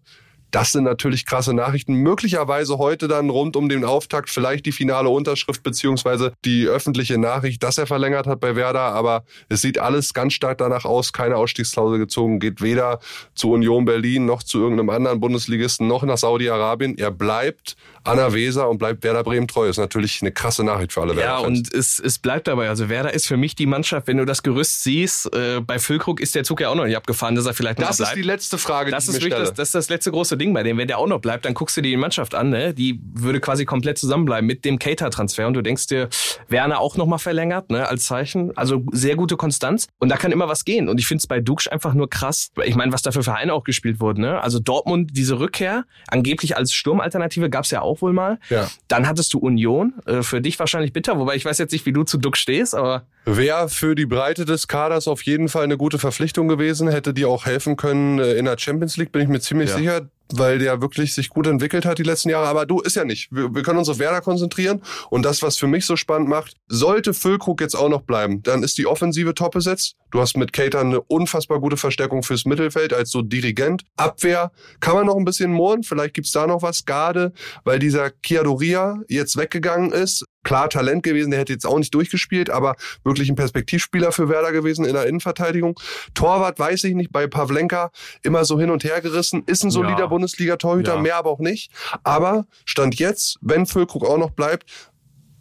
Das 0.51 0.73
sind 0.73 0.85
natürlich 0.85 1.27
krasse 1.27 1.55
Nachrichten. 1.55 1.95
Möglicherweise 1.95 2.79
heute 2.79 3.09
dann 3.09 3.31
rund 3.31 3.57
um 3.57 3.69
den 3.69 3.85
Auftakt 3.85 4.31
vielleicht 4.31 4.67
die 4.67 4.73
finale 4.73 5.09
Unterschrift 5.09 5.63
beziehungsweise 5.63 6.33
die 6.45 6.67
öffentliche 6.67 7.19
Nachricht, 7.19 7.63
dass 7.63 7.79
er 7.79 7.87
verlängert 7.87 8.27
hat 8.27 8.41
bei 8.41 8.57
Werder. 8.57 8.81
Aber 8.81 9.25
es 9.49 9.63
sieht 9.63 9.79
alles 9.79 10.15
ganz 10.15 10.33
stark 10.33 10.59
danach 10.59 10.85
aus. 10.85 11.13
Keine 11.13 11.37
Ausstiegsklausel 11.37 11.99
gezogen. 11.99 12.41
Geht 12.41 12.63
weder 12.63 13.01
zu 13.35 13.53
Union 13.53 13.85
Berlin 13.85 14.27
noch 14.27 14.43
zu 14.43 14.61
irgendeinem 14.61 14.91
anderen 14.91 15.21
Bundesligisten 15.21 15.87
noch 15.87 16.03
nach 16.03 16.19
Saudi-Arabien. 16.19 16.99
Er 16.99 17.11
bleibt 17.11 17.77
Anna 18.05 18.33
Weser 18.33 18.69
und 18.69 18.79
bleibt 18.79 19.05
Werder 19.05 19.23
Bremen 19.23 19.47
treu. 19.47 19.67
Das 19.67 19.77
ist 19.77 19.81
natürlich 19.81 20.23
eine 20.23 20.33
krasse 20.33 20.65
Nachricht 20.65 20.93
für 20.93 21.03
alle 21.03 21.17
Werder. 21.17 21.23
Ja, 21.29 21.39
und 21.39 21.73
es, 21.73 21.99
es 21.99 22.19
bleibt 22.19 22.49
dabei. 22.49 22.69
Also 22.69 22.89
Werder 22.89 23.13
ist 23.13 23.27
für 23.27 23.37
mich 23.37 23.55
die 23.55 23.67
Mannschaft, 23.67 24.07
wenn 24.07 24.17
du 24.17 24.25
das 24.25 24.43
Gerüst 24.43 24.83
siehst, 24.83 25.33
äh, 25.35 25.61
bei 25.61 25.79
Füllkrug 25.79 26.21
ist 26.21 26.35
der 26.35 26.45
Zug 26.45 26.61
ja 26.61 26.71
auch 26.71 26.75
noch 26.75 26.87
nicht 26.87 26.97
abgefahren, 26.97 27.35
dass 27.35 27.47
er 27.47 27.55
vielleicht 27.55 27.79
noch 27.79 27.89
das 27.89 27.99
bleibt. 27.99 28.11
Das 28.11 28.17
ist 28.17 28.23
die 28.23 28.27
letzte 28.27 28.59
Frage, 28.59 28.91
das 28.91 29.05
die 29.05 29.11
ist 29.11 29.17
ich 29.19 29.25
mir 29.25 29.31
stelle. 29.31 29.45
Das, 29.45 29.55
das 29.55 29.69
ist 29.69 29.75
das 29.75 29.89
letzte 29.89 30.11
große 30.11 30.37
Ding 30.41 30.53
bei 30.53 30.63
dem. 30.63 30.79
Wenn 30.79 30.89
der 30.89 30.99
auch 30.99 31.07
noch 31.07 31.21
bleibt, 31.21 31.45
dann 31.45 31.55
guckst 31.55 31.77
du 31.77 31.83
dir 31.83 31.91
die 31.91 31.97
Mannschaft 31.97 32.35
an. 32.35 32.51
Ne? 32.51 32.75
Die 32.75 33.01
würde 33.15 33.41
quasi 33.41 33.65
komplett 33.65 33.99
zusammenbleiben 33.99 34.47
mit 34.47 34.65
dem 34.65 34.79
Cater-Transfer. 34.79 35.47
Und 35.47 35.55
du 35.55 35.63
denkst 35.63 35.87
dir, 35.87 36.09
Werner 36.49 36.81
auch 36.81 36.97
nochmal 36.97 37.19
verlängert, 37.19 37.71
ne, 37.71 37.87
als 37.87 38.07
Zeichen. 38.07 38.57
Also 38.57 38.83
sehr 38.93 39.17
gute 39.17 39.37
Konstanz. 39.37 39.87
Und 39.99 40.09
da 40.09 40.17
kann 40.17 40.33
immer 40.33 40.49
was 40.49 40.65
gehen. 40.65 40.89
Und 40.89 40.99
ich 40.99 41.07
finde 41.07 41.21
es 41.21 41.27
bei 41.27 41.41
Dux 41.41 41.69
einfach 41.69 41.95
nur 41.95 42.11
krass. 42.11 42.51
Ich 42.65 42.75
meine, 42.75 42.93
was 42.93 43.03
da 43.03 43.13
für 43.13 43.23
Vereine 43.23 43.55
auch 43.55 43.65
gespielt 43.65 44.01
wurden. 44.01 44.23
Ne? 44.23 44.41
Also 44.41 44.59
Dortmund, 44.59 45.11
diese 45.13 45.39
Rückkehr, 45.39 45.85
angeblich 46.09 46.57
als 46.57 46.73
Sturmalternative, 46.73 47.51
gab 47.51 47.65
es 47.65 47.71
ja 47.71 47.83
auch 47.83 48.03
wohl 48.03 48.13
mal. 48.13 48.39
Ja. 48.49 48.69
Dann 48.89 49.07
hattest 49.07 49.35
du 49.35 49.39
Union, 49.39 49.95
äh, 50.07 50.23
für 50.23 50.41
dich 50.41 50.59
wahrscheinlich 50.59 50.93
bitter, 50.93 51.19
wobei 51.19 51.37
ich 51.37 51.45
weiß 51.45 51.59
jetzt 51.59 51.73
nicht, 51.73 51.87
wie 51.87 51.93
du 51.93 52.05
zu 52.05 52.19
Duck 52.19 52.37
stehst, 52.37 52.75
aber. 52.75 53.07
Wäre 53.25 53.69
für 53.69 53.95
die 53.95 54.07
Breite 54.07 54.45
des 54.45 54.67
Kaders 54.67 55.07
auf 55.07 55.23
jeden 55.23 55.49
Fall 55.49 55.65
eine 55.65 55.77
gute 55.77 55.99
Verpflichtung 55.99 56.49
gewesen, 56.49 56.89
hätte 56.89 57.13
die 57.13 57.25
auch 57.25 57.47
helfen 57.47 57.77
können 57.77 58.19
äh, 58.19 58.35
in 58.35 58.47
der 58.47 58.59
Champions 58.59 58.97
League, 58.97 59.13
bin 59.13 59.23
ich 59.23 59.29
mir 59.29 59.41
ziemlich 59.41 59.71
ja. 59.71 59.77
sicher 59.77 60.11
weil 60.33 60.59
der 60.59 60.81
wirklich 60.81 61.15
sich 61.15 61.29
gut 61.29 61.47
entwickelt 61.47 61.85
hat 61.85 61.99
die 61.99 62.03
letzten 62.03 62.29
Jahre. 62.29 62.47
Aber 62.47 62.67
du 62.67 62.81
ist 62.81 62.97
ja 62.97 63.05
nicht. 63.05 63.29
Wir, 63.31 63.55
wir 63.55 63.63
können 63.63 63.79
uns 63.79 63.89
auf 63.89 63.99
Werder 63.99 64.21
konzentrieren. 64.21 64.83
Und 65.11 65.25
das, 65.25 65.43
was 65.43 65.57
für 65.57 65.67
mich 65.67 65.87
so 65.87 65.97
spannend 65.97 66.29
macht, 66.29 66.55
sollte 66.69 67.15
Füllkrug 67.15 67.61
jetzt 67.61 67.75
auch 67.75 67.89
noch 67.89 68.03
bleiben, 68.03 68.43
dann 68.43 68.63
ist 68.63 68.79
die 68.79 68.87
Offensive 68.87 69.35
top 69.35 69.53
besetzt. 69.53 69.97
Du 70.11 70.21
hast 70.21 70.37
mit 70.37 70.53
Cater 70.53 70.81
eine 70.81 71.01
unfassbar 71.01 71.61
gute 71.61 71.77
Verstärkung 71.77 72.23
fürs 72.23 72.45
Mittelfeld 72.45 72.93
als 72.93 73.11
so 73.11 73.23
Dirigent. 73.23 73.85
Abwehr 73.97 74.53
kann 74.81 74.95
man 74.95 75.07
noch 75.07 75.17
ein 75.17 75.25
bisschen 75.25 75.53
mohren. 75.53 75.83
Vielleicht 75.83 76.15
gibt's 76.15 76.33
da 76.33 76.47
noch 76.47 76.63
was. 76.63 76.85
Garde, 76.85 77.33
weil 77.65 77.79
dieser 77.79 78.11
Chiadoria 78.25 79.01
jetzt 79.09 79.37
weggegangen 79.37 79.93
ist 79.93 80.25
klar 80.43 80.71
Talent 80.71 81.03
gewesen, 81.03 81.31
der 81.31 81.41
hätte 81.41 81.53
jetzt 81.53 81.67
auch 81.67 81.79
nicht 81.79 81.95
durchgespielt, 81.95 82.51
aber 82.51 82.77
wirklich 83.05 83.29
ein 83.29 83.37
Perspektivspieler 83.37 84.13
für 84.13 84.29
Werder 84.29 84.53
gewesen 84.53 84.85
in 84.85 84.95
der 84.95 85.07
Innenverteidigung. 85.07 85.79
Torwart 86.15 86.59
weiß 86.59 86.85
ich 86.85 86.95
nicht, 86.95 87.13
bei 87.13 87.27
Pavlenka 87.27 87.91
immer 88.23 88.45
so 88.45 88.59
hin 88.59 88.71
und 88.71 88.85
her 88.85 89.01
gerissen, 89.01 89.43
ist 89.47 89.65
ein 89.65 89.71
solider 89.71 90.01
ja. 90.01 90.07
Bundesliga-Torhüter, 90.07 90.97
ja. 90.97 91.01
mehr 91.01 91.17
aber 91.17 91.31
auch 91.31 91.41
nicht. 91.41 91.71
Aber 92.05 92.47
Stand 92.65 92.99
jetzt, 92.99 93.39
wenn 93.41 93.67
Füllkrug 93.67 94.05
auch 94.05 94.19
noch 94.19 94.31
bleibt, 94.31 94.65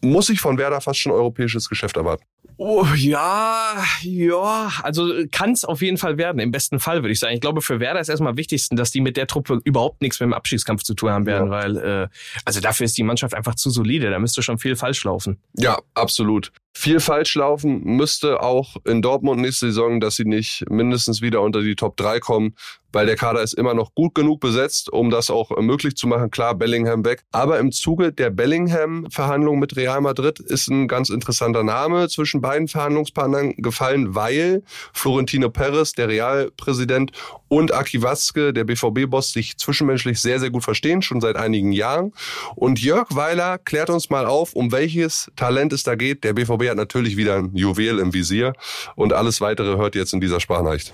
muss 0.01 0.29
ich 0.29 0.39
von 0.39 0.57
Werder 0.57 0.81
fast 0.81 0.99
schon 0.99 1.11
europäisches 1.11 1.67
Geschäft 1.69 1.97
erwarten. 1.97 2.23
Oh, 2.61 2.85
ja, 2.93 3.81
ja, 4.01 4.69
also 4.83 5.13
kann 5.31 5.53
es 5.53 5.63
auf 5.63 5.81
jeden 5.81 5.97
Fall 5.97 6.17
werden. 6.17 6.39
Im 6.39 6.51
besten 6.51 6.79
Fall 6.79 7.03
würde 7.03 7.13
ich 7.13 7.19
sagen. 7.19 7.33
Ich 7.33 7.39
glaube, 7.39 7.61
für 7.61 7.79
Werder 7.79 8.01
ist 8.01 8.09
erstmal 8.09 8.35
wichtigsten, 8.35 8.75
dass 8.75 8.91
die 8.91 8.99
mit 8.99 9.15
der 9.15 9.27
Truppe 9.27 9.61
überhaupt 9.63 10.01
nichts 10.01 10.19
mit 10.19 10.27
dem 10.27 10.33
Abschiedskampf 10.33 10.83
zu 10.83 10.93
tun 10.93 11.09
haben 11.09 11.25
werden, 11.25 11.45
ja. 11.45 11.51
weil 11.51 11.77
äh, 11.77 12.07
also 12.43 12.59
dafür 12.59 12.83
ist 12.83 12.97
die 12.97 13.03
Mannschaft 13.03 13.33
einfach 13.33 13.55
zu 13.55 13.69
solide. 13.69 14.09
Da 14.09 14.19
müsste 14.19 14.43
schon 14.43 14.57
viel 14.57 14.75
falsch 14.75 15.05
laufen. 15.05 15.39
Ja, 15.55 15.79
absolut 15.93 16.51
viel 16.79 17.01
falsch 17.01 17.35
laufen 17.35 17.83
müsste 17.83 18.41
auch 18.41 18.77
in 18.85 19.01
Dortmund 19.01 19.41
nächste 19.41 19.67
Saison, 19.67 19.99
dass 19.99 20.15
sie 20.15 20.23
nicht 20.23 20.63
mindestens 20.69 21.21
wieder 21.21 21.41
unter 21.41 21.61
die 21.61 21.75
Top 21.75 21.97
3 21.97 22.21
kommen, 22.21 22.55
weil 22.93 23.05
der 23.05 23.17
Kader 23.17 23.41
ist 23.41 23.53
immer 23.53 23.73
noch 23.73 23.93
gut 23.95 24.15
genug 24.15 24.39
besetzt, 24.39 24.91
um 24.91 25.09
das 25.09 25.29
auch 25.29 25.51
möglich 25.59 25.95
zu 25.95 26.07
machen. 26.07 26.31
Klar, 26.31 26.55
Bellingham 26.55 27.03
weg. 27.03 27.23
Aber 27.31 27.59
im 27.59 27.73
Zuge 27.73 28.13
der 28.13 28.29
Bellingham-Verhandlung 28.29 29.59
mit 29.59 29.75
Real 29.75 29.99
Madrid 29.99 30.39
ist 30.39 30.69
ein 30.69 30.87
ganz 30.87 31.09
interessanter 31.09 31.63
Name 31.63 32.07
zwischen 32.07 32.28
beiden 32.33 32.67
Verhandlungspartnern 32.67 33.55
gefallen, 33.57 34.15
weil 34.15 34.63
Florentino 34.93 35.49
Perez, 35.49 35.93
der 35.93 36.07
Realpräsident, 36.07 37.11
und 37.49 37.73
Aki 37.73 38.03
Watzke, 38.03 38.53
der 38.53 38.63
BVB-Boss, 38.63 39.33
sich 39.33 39.57
zwischenmenschlich 39.57 40.19
sehr, 40.21 40.39
sehr 40.39 40.51
gut 40.51 40.63
verstehen, 40.63 41.01
schon 41.01 41.19
seit 41.19 41.35
einigen 41.35 41.71
Jahren. 41.71 42.13
Und 42.55 42.79
Jörg 42.79 43.07
Weiler 43.15 43.57
klärt 43.57 43.89
uns 43.89 44.09
mal 44.09 44.25
auf, 44.25 44.53
um 44.53 44.71
welches 44.71 45.31
Talent 45.35 45.73
es 45.73 45.83
da 45.83 45.95
geht. 45.95 46.23
Der 46.23 46.33
BVB 46.33 46.69
hat 46.69 46.77
natürlich 46.77 47.17
wieder 47.17 47.37
ein 47.37 47.55
Juwel 47.55 47.99
im 47.99 48.13
Visier 48.13 48.53
und 48.95 49.13
alles 49.13 49.41
weitere 49.41 49.77
hört 49.77 49.95
jetzt 49.95 50.13
in 50.13 50.21
dieser 50.21 50.39
Sprachnachricht. 50.39 50.93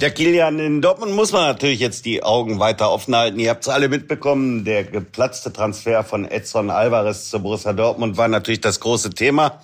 Der 0.00 0.10
Kilian, 0.10 0.58
in 0.58 0.80
Dortmund 0.80 1.12
muss 1.12 1.32
man 1.32 1.42
natürlich 1.42 1.78
jetzt 1.78 2.06
die 2.06 2.22
Augen 2.22 2.58
weiter 2.58 2.90
offen 2.90 3.14
halten. 3.14 3.38
Ihr 3.38 3.50
habt 3.50 3.62
es 3.62 3.68
alle 3.68 3.88
mitbekommen, 3.88 4.64
der 4.64 4.84
geplatzte 4.84 5.52
Transfer 5.52 6.02
von 6.02 6.24
Edson 6.24 6.70
Alvarez 6.70 7.28
zu 7.28 7.40
Borussia 7.40 7.72
Dortmund 7.72 8.16
war 8.16 8.26
natürlich 8.26 8.62
das 8.62 8.80
große 8.80 9.10
Thema. 9.10 9.60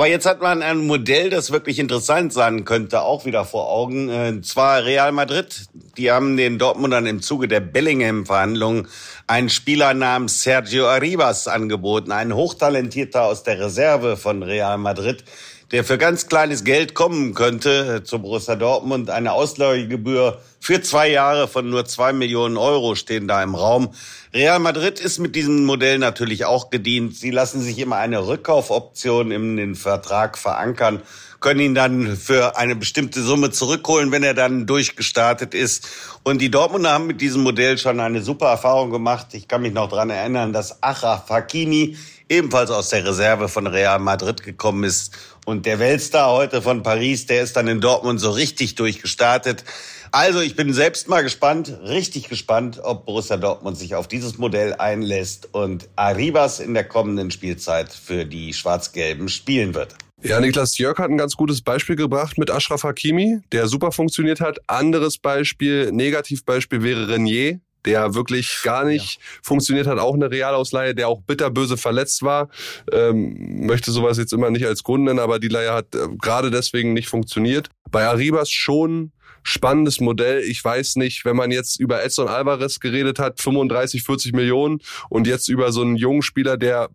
Aber 0.00 0.08
jetzt 0.08 0.24
hat 0.24 0.40
man 0.40 0.62
ein 0.62 0.86
Modell, 0.86 1.28
das 1.28 1.50
wirklich 1.50 1.78
interessant 1.78 2.32
sein 2.32 2.64
könnte, 2.64 3.02
auch 3.02 3.26
wieder 3.26 3.44
vor 3.44 3.68
Augen. 3.68 4.08
Und 4.08 4.38
äh, 4.38 4.40
zwar 4.40 4.82
Real 4.86 5.12
Madrid. 5.12 5.66
Die 5.98 6.10
haben 6.10 6.38
den 6.38 6.58
Dortmundern 6.58 7.04
im 7.04 7.20
Zuge 7.20 7.48
der 7.48 7.60
Bellingham-Verhandlungen 7.60 8.88
einen 9.26 9.50
Spieler 9.50 9.92
namens 9.92 10.42
Sergio 10.42 10.88
Arribas 10.88 11.48
angeboten, 11.48 12.12
ein 12.12 12.34
Hochtalentierter 12.34 13.24
aus 13.24 13.42
der 13.42 13.60
Reserve 13.60 14.16
von 14.16 14.42
Real 14.42 14.78
Madrid, 14.78 15.22
der 15.72 15.84
für 15.84 15.98
ganz 15.98 16.26
kleines 16.26 16.64
Geld 16.64 16.94
kommen 16.94 17.34
könnte 17.34 17.96
äh, 17.96 18.04
zu 18.04 18.20
Borussia 18.20 18.56
Dortmund. 18.56 19.10
Eine 19.10 19.32
Ausleihegebühr 19.32 20.40
für 20.58 20.82
zwei 20.82 21.08
Jahre 21.08 21.48
von 21.48 21.70
nur 21.70 21.84
zwei 21.84 22.12
Millionen 22.12 22.56
Euro 22.56 22.94
stehen 22.94 23.28
da 23.28 23.42
im 23.42 23.54
Raum. 23.54 23.90
Real 24.34 24.58
Madrid 24.58 25.00
ist 25.00 25.18
mit 25.18 25.36
diesem 25.36 25.64
Modell 25.64 25.98
natürlich 25.98 26.44
auch 26.44 26.70
gedient. 26.70 27.16
Sie 27.16 27.30
lassen 27.30 27.60
sich 27.60 27.78
immer 27.78 27.96
eine 27.96 28.26
Rückkaufoption 28.26 29.30
in 29.30 29.56
den 29.56 29.74
Vertrag 29.74 30.38
verankern 30.38 31.02
können 31.40 31.60
ihn 31.60 31.74
dann 31.74 32.16
für 32.16 32.56
eine 32.56 32.76
bestimmte 32.76 33.22
Summe 33.22 33.50
zurückholen, 33.50 34.12
wenn 34.12 34.22
er 34.22 34.34
dann 34.34 34.66
durchgestartet 34.66 35.54
ist. 35.54 35.88
Und 36.22 36.40
die 36.40 36.50
Dortmunder 36.50 36.92
haben 36.92 37.06
mit 37.06 37.20
diesem 37.20 37.42
Modell 37.42 37.78
schon 37.78 37.98
eine 37.98 38.22
super 38.22 38.48
Erfahrung 38.48 38.90
gemacht. 38.90 39.28
Ich 39.32 39.48
kann 39.48 39.62
mich 39.62 39.72
noch 39.72 39.88
dran 39.88 40.10
erinnern, 40.10 40.52
dass 40.52 40.82
Achraf 40.82 41.28
Hakimi 41.30 41.96
ebenfalls 42.28 42.70
aus 42.70 42.90
der 42.90 43.04
Reserve 43.04 43.48
von 43.48 43.66
Real 43.66 43.98
Madrid 43.98 44.42
gekommen 44.42 44.84
ist. 44.84 45.16
Und 45.50 45.66
der 45.66 45.80
Weltstar 45.80 46.30
heute 46.30 46.62
von 46.62 46.84
Paris, 46.84 47.26
der 47.26 47.42
ist 47.42 47.56
dann 47.56 47.66
in 47.66 47.80
Dortmund 47.80 48.20
so 48.20 48.30
richtig 48.30 48.76
durchgestartet. 48.76 49.64
Also 50.12 50.38
ich 50.38 50.54
bin 50.54 50.72
selbst 50.72 51.08
mal 51.08 51.24
gespannt, 51.24 51.76
richtig 51.82 52.28
gespannt, 52.28 52.78
ob 52.80 53.04
Borussia 53.04 53.36
Dortmund 53.36 53.76
sich 53.76 53.96
auf 53.96 54.06
dieses 54.06 54.38
Modell 54.38 54.74
einlässt 54.74 55.48
und 55.52 55.88
Arribas 55.96 56.60
in 56.60 56.72
der 56.72 56.84
kommenden 56.84 57.32
Spielzeit 57.32 57.92
für 57.92 58.24
die 58.24 58.52
Schwarz-Gelben 58.52 59.28
spielen 59.28 59.74
wird. 59.74 59.96
Ja, 60.22 60.38
Niklas 60.38 60.78
Jörg 60.78 60.98
hat 60.98 61.10
ein 61.10 61.18
ganz 61.18 61.34
gutes 61.34 61.62
Beispiel 61.62 61.96
gebracht 61.96 62.38
mit 62.38 62.48
Ashraf 62.48 62.84
Hakimi, 62.84 63.40
der 63.50 63.66
super 63.66 63.90
funktioniert 63.90 64.40
hat. 64.40 64.58
Anderes 64.68 65.18
Beispiel, 65.18 65.90
Negativbeispiel 65.90 66.84
wäre 66.84 67.08
Renier, 67.08 67.58
der 67.84 68.14
wirklich 68.14 68.60
gar 68.62 68.84
nicht 68.84 69.16
ja. 69.16 69.22
funktioniert 69.42 69.86
hat, 69.86 69.98
auch 69.98 70.14
eine 70.14 70.30
Realausleihe, 70.30 70.94
der 70.94 71.08
auch 71.08 71.20
bitterböse 71.22 71.76
verletzt 71.76 72.22
war. 72.22 72.48
Ähm, 72.92 73.66
möchte 73.66 73.90
sowas 73.90 74.18
jetzt 74.18 74.32
immer 74.32 74.50
nicht 74.50 74.66
als 74.66 74.82
Grund 74.82 75.04
nennen, 75.04 75.18
aber 75.18 75.38
die 75.38 75.48
Leihe 75.48 75.72
hat 75.72 75.94
äh, 75.94 76.08
gerade 76.20 76.50
deswegen 76.50 76.92
nicht 76.92 77.08
funktioniert. 77.08 77.68
Bei 77.90 78.06
Arribas 78.06 78.50
schon 78.50 79.12
spannendes 79.42 80.00
Modell. 80.00 80.40
Ich 80.40 80.62
weiß 80.64 80.96
nicht, 80.96 81.24
wenn 81.24 81.36
man 81.36 81.50
jetzt 81.50 81.80
über 81.80 82.02
Edson 82.04 82.28
Alvarez 82.28 82.80
geredet 82.80 83.18
hat, 83.18 83.40
35, 83.40 84.02
40 84.02 84.32
Millionen 84.32 84.80
und 85.08 85.26
jetzt 85.26 85.48
über 85.48 85.72
so 85.72 85.82
einen 85.82 85.96
jungen 85.96 86.22
Spieler, 86.22 86.56
der 86.56 86.90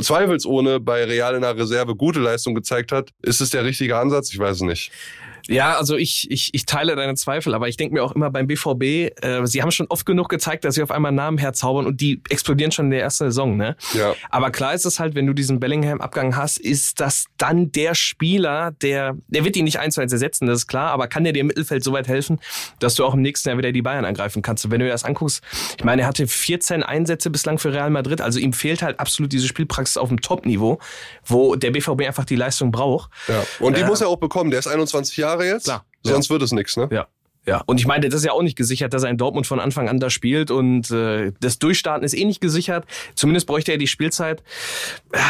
zweifelsohne 0.00 0.80
bei 0.80 1.04
Real 1.04 1.34
in 1.34 1.42
der 1.42 1.56
Reserve 1.56 1.94
gute 1.94 2.20
Leistung 2.20 2.54
gezeigt 2.54 2.92
hat. 2.92 3.10
Ist 3.22 3.40
es 3.40 3.50
der 3.50 3.64
richtige 3.64 3.96
Ansatz? 3.96 4.32
Ich 4.32 4.38
weiß 4.38 4.56
es 4.56 4.62
nicht. 4.62 4.92
Ja, 5.48 5.76
also 5.78 5.96
ich, 5.96 6.30
ich, 6.30 6.50
ich 6.52 6.66
teile 6.66 6.94
deine 6.94 7.14
Zweifel, 7.14 7.54
aber 7.54 7.68
ich 7.68 7.78
denke 7.78 7.94
mir 7.94 8.04
auch 8.04 8.12
immer 8.12 8.30
beim 8.30 8.46
BVB, 8.46 8.82
äh, 9.24 9.44
sie 9.44 9.62
haben 9.62 9.70
schon 9.70 9.86
oft 9.88 10.04
genug 10.04 10.28
gezeigt, 10.28 10.64
dass 10.64 10.74
sie 10.74 10.82
auf 10.82 10.90
einmal 10.90 11.10
Namen 11.10 11.38
herzaubern 11.38 11.86
und 11.86 12.02
die 12.02 12.20
explodieren 12.28 12.70
schon 12.70 12.86
in 12.86 12.90
der 12.90 13.00
ersten 13.00 13.24
Saison, 13.24 13.56
ne? 13.56 13.74
Ja. 13.94 14.14
Aber 14.28 14.50
klar 14.50 14.74
ist 14.74 14.84
es 14.84 15.00
halt, 15.00 15.14
wenn 15.14 15.26
du 15.26 15.32
diesen 15.32 15.58
Bellingham-Abgang 15.58 16.36
hast, 16.36 16.58
ist 16.58 17.00
das 17.00 17.26
dann 17.38 17.72
der 17.72 17.94
Spieler, 17.94 18.72
der, 18.82 19.16
der 19.28 19.44
wird 19.44 19.56
ihn 19.56 19.64
nicht 19.64 19.78
eins 19.78 19.94
zu 19.94 20.02
eins 20.02 20.12
ersetzen, 20.12 20.46
das 20.46 20.60
ist 20.60 20.66
klar, 20.66 20.90
aber 20.90 21.08
kann 21.08 21.24
der 21.24 21.32
dir 21.32 21.40
im 21.40 21.46
Mittelfeld 21.46 21.82
so 21.82 21.92
weit 21.92 22.08
helfen, 22.08 22.40
dass 22.78 22.94
du 22.94 23.06
auch 23.06 23.14
im 23.14 23.22
nächsten 23.22 23.48
Jahr 23.48 23.56
wieder 23.56 23.72
die 23.72 23.82
Bayern 23.82 24.04
angreifen 24.04 24.42
kannst. 24.42 24.66
Und 24.66 24.70
wenn 24.70 24.80
du 24.80 24.86
dir 24.86 24.92
das 24.92 25.04
anguckst, 25.04 25.42
ich 25.78 25.84
meine, 25.84 26.02
er 26.02 26.08
hatte 26.08 26.26
14 26.26 26.82
Einsätze 26.82 27.30
bislang 27.30 27.58
für 27.58 27.72
Real 27.72 27.88
Madrid, 27.88 28.20
also 28.20 28.38
ihm 28.38 28.52
fehlt 28.52 28.82
halt 28.82 29.00
absolut 29.00 29.32
diese 29.32 29.48
Spielpraxis 29.48 29.96
auf 29.96 30.08
dem 30.08 30.20
Top-Niveau, 30.20 30.78
wo 31.24 31.56
der 31.56 31.70
BVB 31.70 32.02
einfach 32.02 32.26
die 32.26 32.36
Leistung 32.36 32.70
braucht. 32.70 33.10
Ja. 33.28 33.46
Und 33.60 33.78
die 33.78 33.82
äh, 33.82 33.86
muss 33.86 34.02
er 34.02 34.08
auch 34.08 34.16
bekommen, 34.16 34.50
der 34.50 34.58
ist 34.58 34.66
21 34.66 35.16
Jahre 35.16 35.37
Jahre 35.38 35.54
jetzt. 35.54 35.64
Klar. 35.64 35.84
Sonst 36.04 36.28
ja. 36.28 36.30
wird 36.30 36.42
es 36.42 36.52
nichts, 36.52 36.76
ne? 36.76 36.88
Ja. 36.90 37.08
Ja, 37.48 37.62
und 37.64 37.80
ich 37.80 37.86
meine, 37.86 38.06
das 38.06 38.20
ist 38.20 38.26
ja 38.26 38.32
auch 38.32 38.42
nicht 38.42 38.56
gesichert, 38.56 38.92
dass 38.92 39.04
er 39.04 39.08
in 39.08 39.16
Dortmund 39.16 39.46
von 39.46 39.58
Anfang 39.58 39.88
an 39.88 39.98
da 40.00 40.10
spielt 40.10 40.50
und 40.50 40.90
äh, 40.90 41.32
das 41.40 41.58
Durchstarten 41.58 42.04
ist 42.04 42.12
eh 42.12 42.26
nicht 42.26 42.42
gesichert. 42.42 42.84
Zumindest 43.14 43.46
bräuchte 43.46 43.72
er 43.72 43.78
die 43.78 43.86
Spielzeit. 43.86 44.42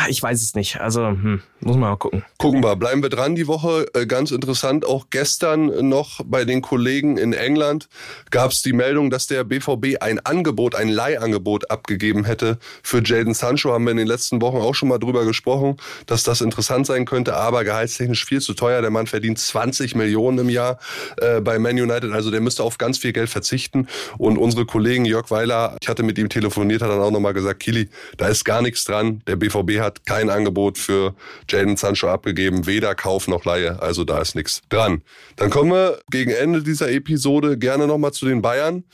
Ich 0.08 0.20
weiß 0.20 0.42
es 0.42 0.56
nicht. 0.56 0.80
Also 0.80 1.06
hm, 1.06 1.42
muss 1.60 1.76
man 1.76 1.90
mal 1.90 1.96
gucken. 1.96 2.24
Gucken 2.36 2.60
wir, 2.60 2.74
bleiben 2.74 3.04
wir 3.04 3.08
dran 3.08 3.36
die 3.36 3.46
Woche. 3.46 3.86
Äh, 3.94 4.06
ganz 4.06 4.32
interessant, 4.32 4.84
auch 4.84 5.10
gestern 5.10 5.88
noch 5.88 6.20
bei 6.24 6.44
den 6.44 6.60
Kollegen 6.60 7.18
in 7.18 7.32
England 7.32 7.88
gab 8.32 8.50
es 8.50 8.62
die 8.62 8.72
Meldung, 8.72 9.10
dass 9.10 9.28
der 9.28 9.44
BVB 9.44 9.98
ein 10.00 10.18
Angebot, 10.18 10.74
ein 10.74 10.88
Leihangebot 10.88 11.70
abgegeben 11.70 12.24
hätte 12.24 12.58
für 12.82 13.00
Jaden 13.00 13.32
Sancho. 13.32 13.72
Haben 13.72 13.84
wir 13.84 13.92
in 13.92 13.96
den 13.96 14.08
letzten 14.08 14.42
Wochen 14.42 14.56
auch 14.56 14.74
schon 14.74 14.88
mal 14.88 14.98
drüber 14.98 15.24
gesprochen, 15.24 15.76
dass 16.06 16.24
das 16.24 16.40
interessant 16.40 16.84
sein 16.84 17.04
könnte, 17.04 17.36
aber 17.36 17.62
gehaltstechnisch 17.62 18.24
viel 18.24 18.40
zu 18.40 18.54
teuer. 18.54 18.80
Der 18.80 18.90
Mann 18.90 19.06
verdient 19.06 19.38
20 19.38 19.94
Millionen 19.94 20.38
im 20.38 20.48
Jahr 20.48 20.80
äh, 21.18 21.40
bei 21.40 21.60
Man 21.60 21.78
United 21.78 22.07
arbeitet. 22.08 22.14
Also 22.14 22.30
der 22.30 22.40
müsste 22.40 22.62
auf 22.62 22.78
ganz 22.78 22.98
viel 22.98 23.12
Geld 23.12 23.28
verzichten. 23.28 23.88
Und 24.18 24.38
unsere 24.38 24.66
Kollegen 24.66 25.04
Jörg 25.04 25.30
Weiler, 25.30 25.76
ich 25.80 25.88
hatte 25.88 26.02
mit 26.02 26.18
ihm 26.18 26.28
telefoniert, 26.28 26.82
hat 26.82 26.90
dann 26.90 27.00
auch 27.00 27.10
nochmal 27.10 27.34
gesagt, 27.34 27.60
Kili, 27.60 27.88
da 28.16 28.28
ist 28.28 28.44
gar 28.44 28.62
nichts 28.62 28.84
dran. 28.84 29.22
Der 29.26 29.36
BVB 29.36 29.80
hat 29.80 30.06
kein 30.06 30.30
Angebot 30.30 30.78
für 30.78 31.14
Jaden 31.48 31.76
Sancho 31.76 32.08
abgegeben, 32.08 32.66
weder 32.66 32.94
Kauf 32.94 33.28
noch 33.28 33.44
Leihe. 33.44 33.80
Also 33.80 34.04
da 34.04 34.20
ist 34.20 34.34
nichts 34.34 34.62
dran. 34.68 35.02
Dann 35.36 35.50
kommen 35.50 35.70
wir 35.70 36.00
gegen 36.10 36.30
Ende 36.30 36.62
dieser 36.62 36.90
Episode 36.90 37.58
gerne 37.58 37.86
nochmal 37.86 38.12
zu 38.12 38.26
den 38.26 38.42
Bayern. 38.42 38.84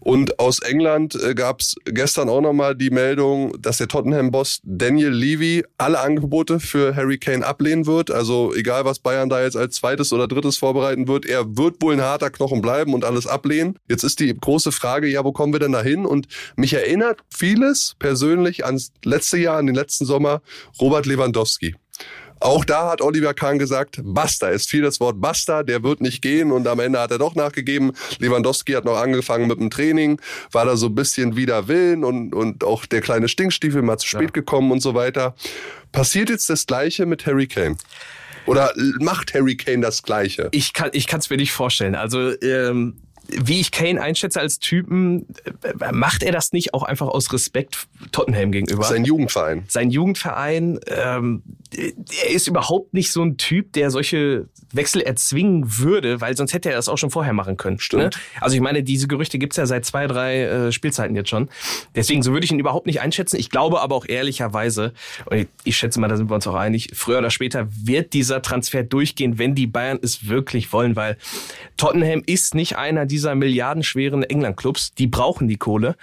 Und 0.00 0.38
aus 0.38 0.60
England 0.60 1.14
äh, 1.22 1.34
gab 1.34 1.60
es 1.60 1.76
gestern 1.84 2.28
auch 2.28 2.40
nochmal 2.40 2.74
die 2.74 2.90
Meldung, 2.90 3.52
dass 3.60 3.78
der 3.78 3.88
Tottenham-Boss 3.88 4.60
Daniel 4.62 5.10
Levy 5.10 5.64
alle 5.76 6.00
Angebote 6.00 6.60
für 6.60 6.96
Harry 6.96 7.18
Kane 7.18 7.44
ablehnen 7.44 7.86
wird. 7.86 8.10
Also 8.10 8.54
egal, 8.54 8.84
was 8.84 9.00
Bayern 9.00 9.28
da 9.28 9.42
jetzt 9.42 9.56
als 9.56 9.76
zweites 9.76 10.12
oder 10.12 10.26
drittes 10.26 10.56
vorbereiten 10.56 11.08
wird, 11.08 11.26
er 11.26 11.56
wird 11.56 11.82
wohl 11.82 11.92
ein 11.92 12.00
harter 12.00 12.30
Knochen 12.38 12.62
bleiben 12.62 12.94
und 12.94 13.04
alles 13.04 13.26
ablehnen. 13.26 13.78
Jetzt 13.88 14.04
ist 14.04 14.20
die 14.20 14.34
große 14.34 14.72
Frage, 14.72 15.08
ja, 15.08 15.24
wo 15.24 15.32
kommen 15.32 15.52
wir 15.52 15.60
denn 15.60 15.72
da 15.72 15.82
hin? 15.82 16.06
Und 16.06 16.28
mich 16.56 16.72
erinnert 16.72 17.20
vieles 17.28 17.96
persönlich 17.98 18.64
ans 18.64 18.92
letzte 19.04 19.36
Jahr, 19.38 19.58
an 19.58 19.66
den 19.66 19.74
letzten 19.74 20.06
Sommer, 20.06 20.40
Robert 20.80 21.04
Lewandowski. 21.04 21.74
Auch 22.40 22.64
da 22.64 22.90
hat 22.90 23.02
Oliver 23.02 23.34
Kahn 23.34 23.58
gesagt, 23.58 24.00
basta, 24.04 24.50
es 24.50 24.66
fiel 24.66 24.82
das 24.82 25.00
Wort 25.00 25.20
basta, 25.20 25.64
der 25.64 25.82
wird 25.82 26.00
nicht 26.00 26.22
gehen 26.22 26.52
und 26.52 26.68
am 26.68 26.78
Ende 26.78 27.00
hat 27.00 27.10
er 27.10 27.18
doch 27.18 27.34
nachgegeben. 27.34 27.92
Lewandowski 28.20 28.72
hat 28.72 28.84
noch 28.84 28.96
angefangen 28.96 29.48
mit 29.48 29.58
dem 29.58 29.70
Training, 29.70 30.20
war 30.52 30.64
da 30.64 30.76
so 30.76 30.86
ein 30.86 30.94
bisschen 30.94 31.34
wider 31.34 31.66
Willen 31.66 32.04
und, 32.04 32.34
und 32.34 32.62
auch 32.62 32.86
der 32.86 33.00
kleine 33.00 33.28
Stinkstiefel 33.28 33.82
mal 33.82 33.98
zu 33.98 34.06
spät 34.06 34.22
ja. 34.22 34.30
gekommen 34.30 34.70
und 34.70 34.80
so 34.80 34.94
weiter. 34.94 35.34
Passiert 35.90 36.30
jetzt 36.30 36.48
das 36.48 36.66
Gleiche 36.66 37.06
mit 37.06 37.26
Harry 37.26 37.48
Kane? 37.48 37.76
Oder 38.48 38.72
macht 39.00 39.34
Harry 39.34 39.56
Kane 39.56 39.80
das 39.80 40.02
Gleiche? 40.02 40.48
Ich 40.52 40.72
kann 40.72 40.90
ich 40.92 41.06
kann 41.06 41.20
es 41.20 41.30
mir 41.30 41.36
nicht 41.36 41.52
vorstellen. 41.52 41.94
Also 41.94 42.32
ähm, 42.40 42.96
wie 43.28 43.60
ich 43.60 43.70
Kane 43.70 44.00
einschätze 44.00 44.40
als 44.40 44.58
Typen, 44.58 45.26
äh, 45.44 45.92
macht 45.92 46.22
er 46.22 46.32
das 46.32 46.52
nicht 46.52 46.72
auch 46.72 46.82
einfach 46.82 47.08
aus 47.08 47.32
Respekt 47.32 47.86
Tottenham 48.10 48.52
gegenüber? 48.52 48.84
Sein 48.84 49.04
Jugendverein. 49.04 49.64
Sein 49.68 49.90
Jugendverein. 49.90 50.80
Ähm, 50.86 51.42
er 51.76 52.30
ist 52.30 52.48
überhaupt 52.48 52.94
nicht 52.94 53.12
so 53.12 53.22
ein 53.22 53.36
Typ, 53.36 53.72
der 53.74 53.90
solche 53.90 54.48
Wechsel 54.72 55.02
erzwingen 55.02 55.78
würde, 55.78 56.20
weil 56.20 56.36
sonst 56.36 56.52
hätte 56.52 56.70
er 56.70 56.76
das 56.76 56.88
auch 56.88 56.96
schon 56.96 57.10
vorher 57.10 57.32
machen 57.32 57.56
können. 57.56 57.78
Stimmt. 57.78 58.02
Ne? 58.02 58.10
Also 58.40 58.56
ich 58.56 58.62
meine, 58.62 58.82
diese 58.82 59.06
Gerüchte 59.08 59.38
gibt's 59.38 59.56
ja 59.56 59.66
seit 59.66 59.84
zwei, 59.84 60.06
drei 60.06 60.42
äh, 60.42 60.72
Spielzeiten 60.72 61.14
jetzt 61.14 61.28
schon. 61.28 61.48
Deswegen, 61.94 62.22
so 62.22 62.32
würde 62.32 62.44
ich 62.44 62.52
ihn 62.52 62.58
überhaupt 62.58 62.86
nicht 62.86 63.00
einschätzen. 63.00 63.36
Ich 63.38 63.50
glaube 63.50 63.80
aber 63.80 63.94
auch 63.94 64.06
ehrlicherweise, 64.08 64.92
und 65.26 65.36
ich, 65.36 65.48
ich 65.64 65.76
schätze 65.76 66.00
mal, 66.00 66.08
da 66.08 66.16
sind 66.16 66.30
wir 66.30 66.34
uns 66.34 66.46
auch 66.46 66.54
einig, 66.54 66.90
früher 66.94 67.18
oder 67.18 67.30
später 67.30 67.68
wird 67.70 68.12
dieser 68.12 68.40
Transfer 68.40 68.82
durchgehen, 68.82 69.38
wenn 69.38 69.54
die 69.54 69.66
Bayern 69.66 69.98
es 70.02 70.28
wirklich 70.28 70.72
wollen, 70.72 70.96
weil 70.96 71.16
Tottenham 71.76 72.22
ist 72.26 72.54
nicht 72.54 72.76
einer 72.76 73.06
dieser 73.06 73.34
milliardenschweren 73.34 74.22
England-Clubs. 74.22 74.94
Die 74.94 75.06
brauchen 75.06 75.48
die 75.48 75.56
Kohle. 75.56 75.96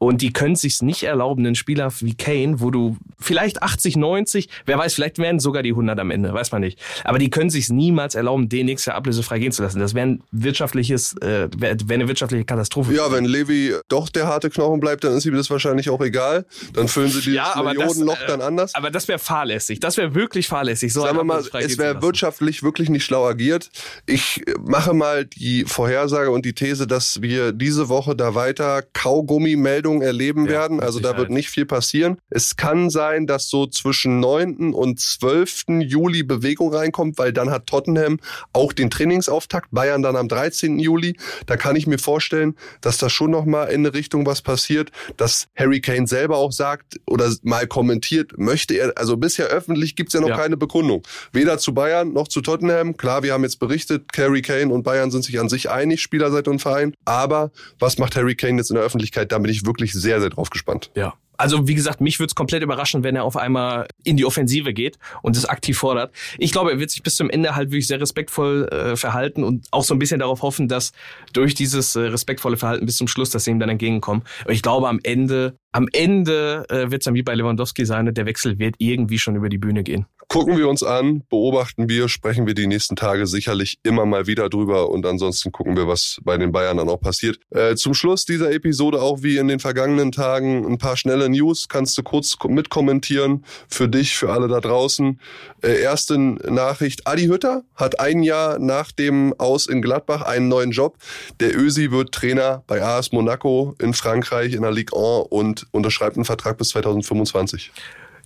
Und 0.00 0.22
die 0.22 0.32
können 0.32 0.56
sich's 0.56 0.80
nicht 0.80 1.02
erlauben, 1.02 1.44
einen 1.44 1.54
Spieler 1.54 1.92
wie 2.00 2.14
Kane, 2.14 2.60
wo 2.60 2.70
du 2.70 2.96
vielleicht 3.18 3.62
80, 3.62 3.96
90, 3.96 4.48
wer 4.64 4.78
weiß, 4.78 4.94
vielleicht 5.00 5.18
werden 5.18 5.40
sogar 5.40 5.62
die 5.62 5.70
100 5.70 5.98
am 5.98 6.10
Ende, 6.10 6.32
weiß 6.32 6.52
man 6.52 6.60
nicht. 6.60 6.78
Aber 7.04 7.18
die 7.18 7.30
können 7.30 7.48
sich's 7.48 7.70
niemals 7.70 8.14
erlauben, 8.14 8.50
den 8.50 8.66
nächstes 8.66 8.86
Jahr 8.86 8.96
ablösefrei 8.96 9.38
gehen 9.38 9.50
zu 9.50 9.62
lassen. 9.62 9.80
Das 9.80 9.94
wäre 9.94 10.06
ein 10.06 10.22
wirtschaftliches, 10.30 11.16
äh, 11.22 11.48
wäre 11.56 11.76
wär 11.86 11.94
eine 11.94 12.06
wirtschaftliche 12.06 12.44
Katastrophe. 12.44 12.92
Ja, 12.94 13.10
wenn 13.10 13.24
Levi 13.24 13.74
doch 13.88 14.10
der 14.10 14.26
harte 14.26 14.50
Knochen 14.50 14.78
bleibt, 14.78 15.04
dann 15.04 15.16
ist 15.16 15.24
ihm 15.24 15.34
das 15.34 15.48
wahrscheinlich 15.48 15.88
auch 15.88 16.02
egal. 16.02 16.44
Dann 16.74 16.86
füllen 16.88 17.08
sie 17.08 17.20
dieses 17.20 17.34
Ja, 17.34 17.54
aber 17.54 17.72
das, 17.72 17.78
Millionenloch 17.78 18.20
äh, 18.20 18.26
dann 18.26 18.42
anders. 18.42 18.74
Aber 18.74 18.90
das 18.90 19.08
wäre 19.08 19.18
fahrlässig. 19.18 19.80
Das 19.80 19.96
wäre 19.96 20.14
wirklich 20.14 20.48
fahrlässig. 20.48 20.92
So 20.92 21.00
Sagen 21.00 21.16
wir 21.16 21.24
mal, 21.24 21.40
es 21.40 21.78
wäre 21.78 22.02
wirtschaftlich 22.02 22.62
wirklich 22.62 22.90
nicht 22.90 23.04
schlau 23.04 23.26
agiert. 23.26 23.70
Ich 24.04 24.46
äh, 24.46 24.54
mache 24.60 24.92
mal 24.92 25.24
die 25.24 25.64
Vorhersage 25.64 26.30
und 26.30 26.44
die 26.44 26.52
These, 26.52 26.86
dass 26.86 27.22
wir 27.22 27.52
diese 27.52 27.88
Woche 27.88 28.14
da 28.14 28.34
weiter 28.34 28.82
Kaugummi-Meldungen 28.92 30.02
erleben 30.02 30.44
Ja, 30.44 30.52
werden. 30.52 30.80
Also 30.80 31.00
da 31.00 31.16
wird 31.16 31.30
nicht 31.30 31.48
viel 31.48 31.64
passieren. 31.64 32.18
Es 32.28 32.56
kann 32.56 32.90
sein, 32.90 33.26
dass 33.26 33.48
so 33.48 33.66
zwischen 33.66 34.20
9. 34.20 34.74
und 34.74 34.89
12. 34.96 35.64
Juli 35.80 36.22
Bewegung 36.22 36.72
reinkommt, 36.74 37.18
weil 37.18 37.32
dann 37.32 37.50
hat 37.50 37.66
Tottenham 37.66 38.18
auch 38.52 38.72
den 38.72 38.90
Trainingsauftakt. 38.90 39.68
Bayern 39.70 40.02
dann 40.02 40.16
am 40.16 40.28
13. 40.28 40.78
Juli. 40.78 41.16
Da 41.46 41.56
kann 41.56 41.76
ich 41.76 41.86
mir 41.86 41.98
vorstellen, 41.98 42.56
dass 42.80 42.98
da 42.98 43.10
schon 43.10 43.30
noch 43.30 43.44
mal 43.44 43.64
in 43.66 43.80
eine 43.86 43.94
Richtung 43.94 44.26
was 44.26 44.42
passiert, 44.42 44.90
dass 45.16 45.48
Harry 45.56 45.80
Kane 45.80 46.06
selber 46.06 46.36
auch 46.38 46.52
sagt 46.52 47.00
oder 47.06 47.32
mal 47.42 47.66
kommentiert, 47.66 48.32
möchte 48.38 48.74
er, 48.74 48.96
also 48.96 49.16
bisher 49.16 49.46
öffentlich 49.46 49.96
gibt's 49.96 50.14
ja 50.14 50.20
noch 50.20 50.28
Ja. 50.28 50.36
keine 50.36 50.56
Bekundung. 50.56 51.02
Weder 51.32 51.58
zu 51.58 51.74
Bayern 51.74 52.12
noch 52.12 52.28
zu 52.28 52.40
Tottenham. 52.40 52.96
Klar, 52.96 53.22
wir 53.22 53.32
haben 53.32 53.42
jetzt 53.44 53.58
berichtet, 53.58 54.04
Harry 54.16 54.42
Kane 54.42 54.72
und 54.72 54.82
Bayern 54.82 55.10
sind 55.10 55.24
sich 55.24 55.38
an 55.40 55.48
sich 55.48 55.70
einig, 55.70 56.00
Spielerseite 56.02 56.50
und 56.50 56.60
Verein. 56.60 56.94
Aber 57.04 57.50
was 57.78 57.98
macht 57.98 58.16
Harry 58.16 58.34
Kane 58.34 58.56
jetzt 58.58 58.70
in 58.70 58.76
der 58.76 58.84
Öffentlichkeit? 58.84 59.32
Da 59.32 59.38
bin 59.38 59.50
ich 59.50 59.66
wirklich 59.66 59.92
sehr, 59.92 60.20
sehr 60.20 60.30
drauf 60.30 60.50
gespannt. 60.50 60.90
Ja. 60.94 61.14
Also 61.40 61.66
wie 61.66 61.74
gesagt, 61.74 62.02
mich 62.02 62.18
würde 62.18 62.28
es 62.28 62.34
komplett 62.34 62.62
überraschen, 62.62 63.02
wenn 63.02 63.16
er 63.16 63.24
auf 63.24 63.38
einmal 63.38 63.88
in 64.04 64.18
die 64.18 64.26
Offensive 64.26 64.74
geht 64.74 64.98
und 65.22 65.38
es 65.38 65.46
aktiv 65.46 65.78
fordert. 65.78 66.12
Ich 66.36 66.52
glaube, 66.52 66.70
er 66.70 66.78
wird 66.78 66.90
sich 66.90 67.02
bis 67.02 67.16
zum 67.16 67.30
Ende 67.30 67.56
halt 67.56 67.70
wirklich 67.70 67.86
sehr 67.86 67.98
respektvoll 67.98 68.68
äh, 68.70 68.94
verhalten 68.94 69.42
und 69.42 69.66
auch 69.70 69.82
so 69.82 69.94
ein 69.94 69.98
bisschen 69.98 70.20
darauf 70.20 70.42
hoffen, 70.42 70.68
dass 70.68 70.92
durch 71.32 71.54
dieses 71.54 71.96
äh, 71.96 72.00
respektvolle 72.00 72.58
Verhalten 72.58 72.84
bis 72.84 72.96
zum 72.96 73.08
Schluss, 73.08 73.30
dass 73.30 73.44
sie 73.44 73.52
ihm 73.52 73.58
dann 73.58 73.70
entgegenkommen. 73.70 74.22
Aber 74.42 74.52
ich 74.52 74.60
glaube, 74.60 74.86
am 74.86 75.00
Ende, 75.02 75.56
am 75.72 75.86
Ende 75.92 76.64
äh, 76.68 76.90
wird 76.90 77.02
es 77.02 77.04
dann 77.04 77.14
wie 77.14 77.22
bei 77.22 77.34
Lewandowski 77.34 77.84
sein 77.86 78.08
und 78.08 78.16
der 78.16 78.26
Wechsel 78.26 78.58
wird 78.58 78.74
irgendwie 78.78 79.18
schon 79.18 79.36
über 79.36 79.48
die 79.48 79.58
Bühne 79.58 79.82
gehen. 79.82 80.06
Gucken 80.28 80.56
wir 80.56 80.68
uns 80.68 80.84
an, 80.84 81.24
beobachten 81.28 81.88
wir, 81.88 82.08
sprechen 82.08 82.46
wir 82.46 82.54
die 82.54 82.68
nächsten 82.68 82.94
Tage 82.94 83.26
sicherlich 83.26 83.78
immer 83.82 84.06
mal 84.06 84.28
wieder 84.28 84.48
drüber 84.48 84.88
und 84.90 85.04
ansonsten 85.04 85.50
gucken 85.50 85.76
wir, 85.76 85.88
was 85.88 86.18
bei 86.22 86.38
den 86.38 86.52
Bayern 86.52 86.76
dann 86.76 86.88
auch 86.88 87.00
passiert. 87.00 87.40
Äh, 87.50 87.74
zum 87.74 87.94
Schluss 87.94 88.26
dieser 88.26 88.52
Episode 88.52 89.02
auch 89.02 89.24
wie 89.24 89.38
in 89.38 89.48
den 89.48 89.58
vergangenen 89.58 90.12
Tagen 90.12 90.64
ein 90.64 90.78
paar 90.78 90.96
schnelle 90.96 91.28
News. 91.28 91.68
Kannst 91.68 91.98
du 91.98 92.04
kurz 92.04 92.38
ko- 92.38 92.48
mitkommentieren 92.48 93.44
für 93.68 93.88
dich, 93.88 94.14
für 94.16 94.30
alle 94.32 94.46
da 94.46 94.60
draußen. 94.60 95.18
Äh, 95.64 95.80
erste 95.82 96.16
Nachricht. 96.16 97.08
Adi 97.08 97.26
Hütter 97.26 97.64
hat 97.74 97.98
ein 97.98 98.22
Jahr 98.22 98.60
nach 98.60 98.92
dem 98.92 99.34
Aus 99.38 99.66
in 99.66 99.82
Gladbach 99.82 100.22
einen 100.22 100.46
neuen 100.46 100.70
Job. 100.70 100.96
Der 101.40 101.56
Ösi 101.58 101.90
wird 101.90 102.12
Trainer 102.12 102.62
bei 102.68 102.80
AS 102.82 103.10
Monaco 103.10 103.74
in 103.80 103.94
Frankreich 103.94 104.54
in 104.54 104.62
der 104.62 104.70
Ligue 104.70 104.96
1 104.96 105.26
und 105.30 105.59
unterschreibt 105.70 106.16
einen 106.16 106.24
Vertrag 106.24 106.58
bis 106.58 106.68
2025. 106.70 107.72